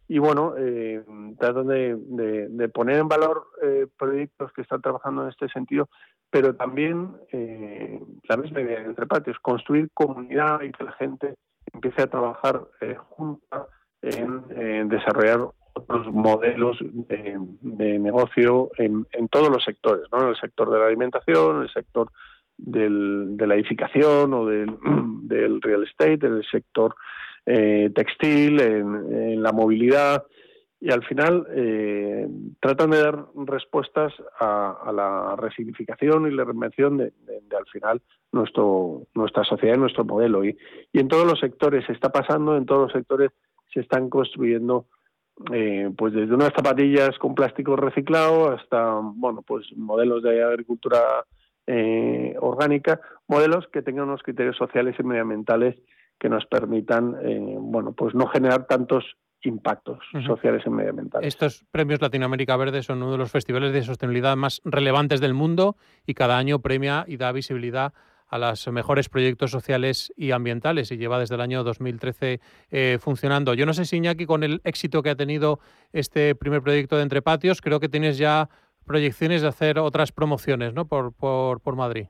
[0.10, 1.04] y bueno, eh,
[1.38, 5.90] tratan de, poner en valor eh, proyectos que están trabajando en este sentido,
[6.30, 11.36] pero también eh, la misma idea entre patios, construir comunidad y que la gente
[11.74, 13.68] empiece a trabajar eh, junta
[14.02, 20.24] en, desarrollar otros modelos de, negocio en, todos los sectores, ¿no?
[20.24, 22.10] en el sector de la alimentación, en el sector
[22.58, 24.78] del, de la edificación o del,
[25.24, 26.96] del real estate, en el sector
[27.48, 30.26] eh, textil, en, la movilidad
[30.80, 32.28] y al final eh,
[32.60, 37.14] tratan de dar respuestas a, la resignificación y la reinvención de,
[37.58, 40.46] al final nuestro, nuestra sociedad y nuestro modelo.
[40.46, 40.58] Y,
[40.92, 43.32] y en todos los sectores se está pasando, en todos los sectores
[43.74, 44.86] se están construyendo
[45.54, 51.00] eh, pues desde unas zapatillas con plástico reciclado hasta bueno pues modelos de agricultura
[51.68, 55.76] eh, orgánica, modelos que tengan unos criterios sociales y medioambientales
[56.20, 61.28] que nos permitan, eh, bueno, pues no generar tantos impactos sociales y medioambientales.
[61.28, 65.78] Estos premios Latinoamérica Verde son uno de los festivales de sostenibilidad más relevantes del mundo
[66.06, 67.94] y cada año premia y da visibilidad
[68.30, 72.42] a los mejores proyectos sociales y ambientales y lleva desde el año 2013
[72.72, 73.54] eh, funcionando.
[73.54, 75.60] Yo no sé si Iñaki, con el éxito que ha tenido
[75.94, 78.50] este primer proyecto de Entre Patios, creo que tienes ya
[78.86, 80.86] proyecciones de hacer otras promociones ¿no?
[80.88, 82.08] por, por, por Madrid.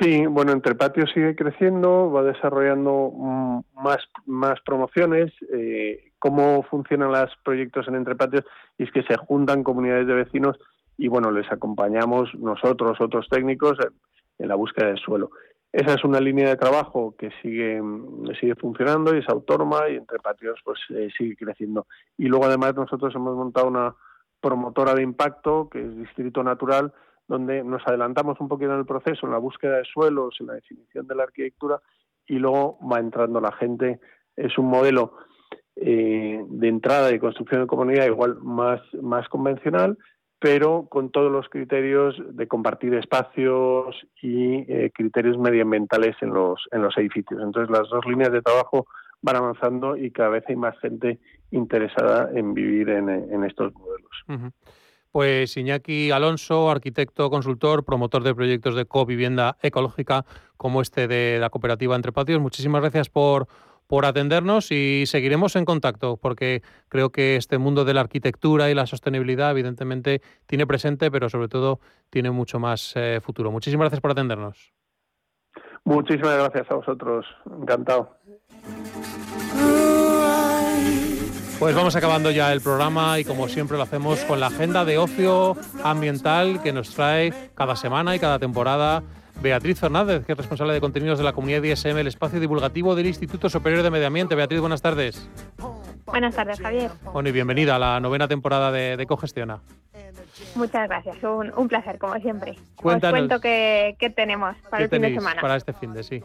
[0.00, 5.32] Sí, bueno, Entre Patios sigue creciendo, va desarrollando mm, más, más promociones.
[5.52, 8.44] Eh, ¿Cómo funcionan los proyectos en Entre Patios?
[8.78, 10.58] Y es que se juntan comunidades de vecinos
[10.98, 13.78] y, bueno, les acompañamos nosotros, otros técnicos,
[14.38, 15.30] en la búsqueda del suelo.
[15.72, 17.82] Esa es una línea de trabajo que sigue,
[18.40, 21.86] sigue funcionando y es autónoma y entre patios pues eh, sigue creciendo.
[22.16, 23.94] Y luego además nosotros hemos montado una
[24.40, 26.92] promotora de impacto que es Distrito Natural,
[27.28, 30.54] donde nos adelantamos un poquito en el proceso, en la búsqueda de suelos, en la
[30.54, 31.80] definición de la arquitectura
[32.26, 34.00] y luego va entrando la gente.
[34.36, 35.14] Es un modelo
[35.76, 39.98] eh, de entrada y construcción de comunidad igual más, más convencional,
[40.38, 46.82] pero con todos los criterios de compartir espacios y eh, criterios medioambientales en los, en
[46.82, 47.40] los edificios.
[47.42, 48.86] Entonces, las dos líneas de trabajo
[49.22, 51.18] van avanzando y cada vez hay más gente
[51.50, 54.52] interesada en vivir en, estos modelos.
[55.16, 60.26] Pues Iñaki Alonso, arquitecto, consultor, promotor de proyectos de covivienda ecológica
[60.58, 63.48] como este de la cooperativa Entre Patios, muchísimas gracias por
[63.86, 66.60] por atendernos y seguiremos en contacto porque
[66.90, 71.48] creo que este mundo de la arquitectura y la sostenibilidad evidentemente tiene presente, pero sobre
[71.48, 73.50] todo tiene mucho más eh, futuro.
[73.50, 74.74] Muchísimas gracias por atendernos.
[75.84, 77.24] Muchísimas gracias a vosotros.
[77.58, 78.18] Encantado.
[81.58, 84.98] Pues vamos acabando ya el programa y como siempre lo hacemos con la agenda de
[84.98, 89.02] ocio ambiental que nos trae cada semana y cada temporada
[89.40, 93.06] Beatriz Fernández, que es responsable de contenidos de la comunidad ISM, el espacio divulgativo del
[93.06, 94.34] Instituto Superior de Medio Ambiente.
[94.34, 95.28] Beatriz, buenas tardes.
[96.04, 96.90] Buenas tardes, Javier.
[97.12, 99.60] Bueno, y bienvenida a la novena temporada de, Cogestiona.
[100.54, 102.56] Muchas gracias, un, placer, como siempre.
[102.76, 105.40] Cuéntanos, Os cuento qué, tenemos para el fin de semana.
[105.40, 106.22] Para este fin de sí.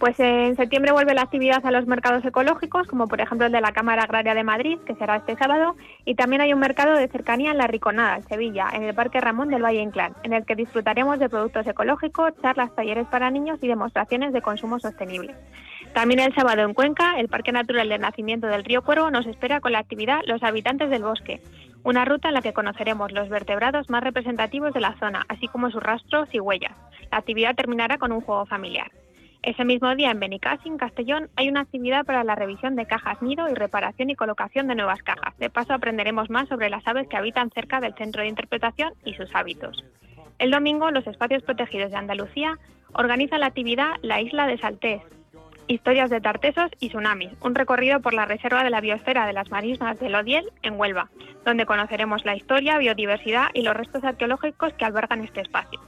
[0.00, 3.60] Pues en septiembre vuelve la actividad a los mercados ecológicos, como por ejemplo el de
[3.60, 5.76] la Cámara Agraria de Madrid, que será este sábado,
[6.06, 9.20] y también hay un mercado de cercanía en La Riconada, en Sevilla, en el Parque
[9.20, 13.58] Ramón del Valle Inclán, en el que disfrutaremos de productos ecológicos, charlas, talleres para niños
[13.60, 15.34] y demostraciones de consumo sostenible.
[15.92, 19.60] También el sábado en Cuenca, el Parque Natural del Nacimiento del Río Cuervo nos espera
[19.60, 21.42] con la actividad Los Habitantes del Bosque,
[21.84, 25.70] una ruta en la que conoceremos los vertebrados más representativos de la zona, así como
[25.70, 26.72] sus rastros y huellas.
[27.12, 28.90] La actividad terminará con un juego familiar.
[29.42, 33.48] Ese mismo día en Benicassin, Castellón, hay una actividad para la revisión de cajas nido
[33.48, 35.36] y reparación y colocación de nuevas cajas.
[35.38, 39.14] De paso aprenderemos más sobre las aves que habitan cerca del centro de interpretación y
[39.14, 39.82] sus hábitos.
[40.38, 42.58] El domingo, los espacios protegidos de Andalucía
[42.92, 45.00] organizan la actividad La Isla de Saltés,
[45.68, 49.50] Historias de Tartesos y Tsunamis, un recorrido por la Reserva de la Biosfera de las
[49.50, 51.08] Marismas de Lodiel, en Huelva,
[51.46, 55.80] donde conoceremos la historia, biodiversidad y los restos arqueológicos que albergan este espacio.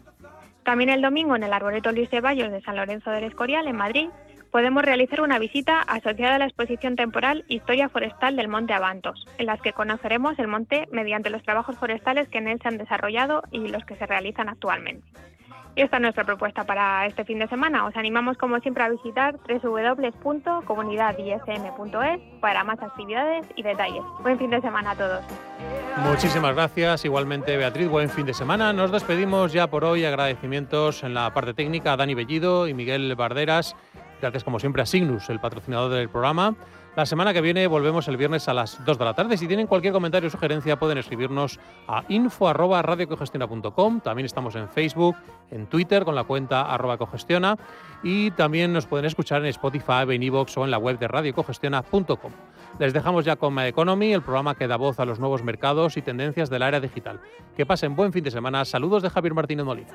[0.65, 3.77] También el domingo en el Arboreto Luis de Bayos de San Lorenzo del Escorial, en
[3.77, 4.09] Madrid,
[4.53, 9.47] podemos realizar una visita asociada a la exposición temporal Historia Forestal del Monte Avantos, en
[9.47, 13.43] las que conoceremos el monte mediante los trabajos forestales que en él se han desarrollado
[13.51, 15.07] y los que se realizan actualmente.
[15.75, 17.87] Y esta es nuestra propuesta para este fin de semana.
[17.87, 24.03] Os animamos como siempre a visitar www.comunidadism.es para más actividades y detalles.
[24.23, 25.25] Buen fin de semana a todos.
[26.05, 27.07] Muchísimas gracias.
[27.07, 28.75] Igualmente, Beatriz, buen fin de semana.
[28.75, 30.05] Nos despedimos ya por hoy.
[30.05, 33.75] Agradecimientos en la parte técnica a Dani Bellido y Miguel Barderas.
[34.21, 36.55] Gracias como siempre a Signus, el patrocinador del programa.
[36.95, 39.39] La semana que viene volvemos el viernes a las 2 de la tarde.
[39.39, 44.01] Si tienen cualquier comentario o sugerencia pueden escribirnos a info.radiocogestiona.com.
[44.01, 45.17] También estamos en Facebook,
[45.51, 47.57] en Twitter con la cuenta arroba cogestiona
[48.03, 52.33] y también nos pueden escuchar en Spotify, en iVoox o en la web de radiocogestiona.com.
[52.79, 55.97] Les dejamos ya con My Economy, el programa que da voz a los nuevos mercados
[55.97, 57.21] y tendencias del área digital.
[57.57, 58.67] Que pasen buen fin de semana.
[58.67, 59.89] Saludos de Javier Martínez Molina.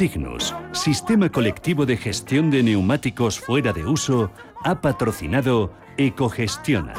[0.00, 4.32] Signus, Sistema Colectivo de Gestión de Neumáticos Fuera de Uso,
[4.64, 6.94] ha patrocinado Ecogestiona.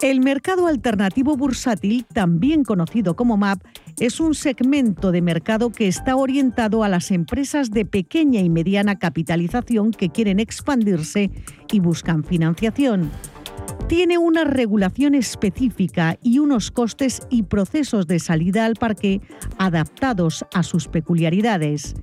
[0.00, 3.60] El mercado alternativo bursátil, también conocido como MAP,
[3.98, 8.98] es un segmento de mercado que está orientado a las empresas de pequeña y mediana
[8.98, 11.30] capitalización que quieren expandirse
[11.70, 13.10] y buscan financiación
[13.88, 19.20] tiene una regulación específica y unos costes y procesos de salida al parque
[19.58, 21.94] adaptados a sus peculiaridades.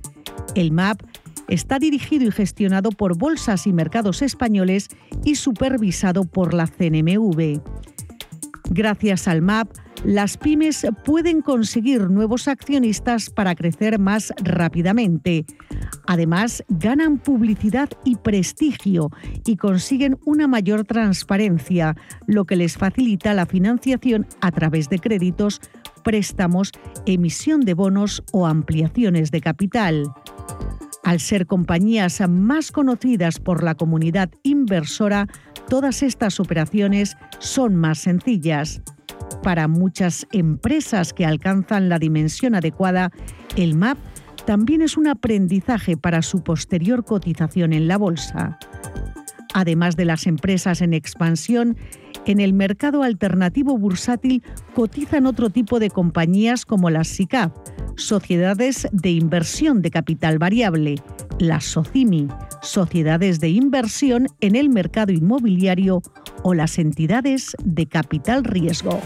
[0.54, 1.00] El MAP
[1.48, 4.88] está dirigido y gestionado por Bolsas y Mercados Españoles
[5.24, 7.60] y supervisado por la CNMV.
[8.70, 9.70] Gracias al MAP,
[10.04, 15.46] las pymes pueden conseguir nuevos accionistas para crecer más rápidamente.
[16.06, 19.10] Además, ganan publicidad y prestigio
[19.44, 21.96] y consiguen una mayor transparencia,
[22.26, 25.60] lo que les facilita la financiación a través de créditos,
[26.04, 26.70] préstamos,
[27.06, 30.04] emisión de bonos o ampliaciones de capital.
[31.04, 35.26] Al ser compañías más conocidas por la comunidad inversora,
[35.68, 38.82] todas estas operaciones son más sencillas.
[39.42, 43.10] Para muchas empresas que alcanzan la dimensión adecuada,
[43.56, 43.98] el MAP
[44.46, 48.58] también es un aprendizaje para su posterior cotización en la bolsa.
[49.54, 51.76] Además de las empresas en expansión,
[52.26, 54.42] en el mercado alternativo bursátil
[54.74, 57.54] cotizan otro tipo de compañías como las SICAP,
[57.96, 60.96] sociedades de inversión de capital variable,
[61.38, 62.28] las SOCIMI,
[62.62, 66.02] sociedades de inversión en el mercado inmobiliario
[66.42, 69.00] o las entidades de capital riesgo.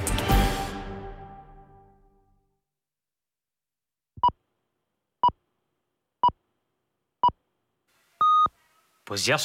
[9.12, 9.40] Pues ya son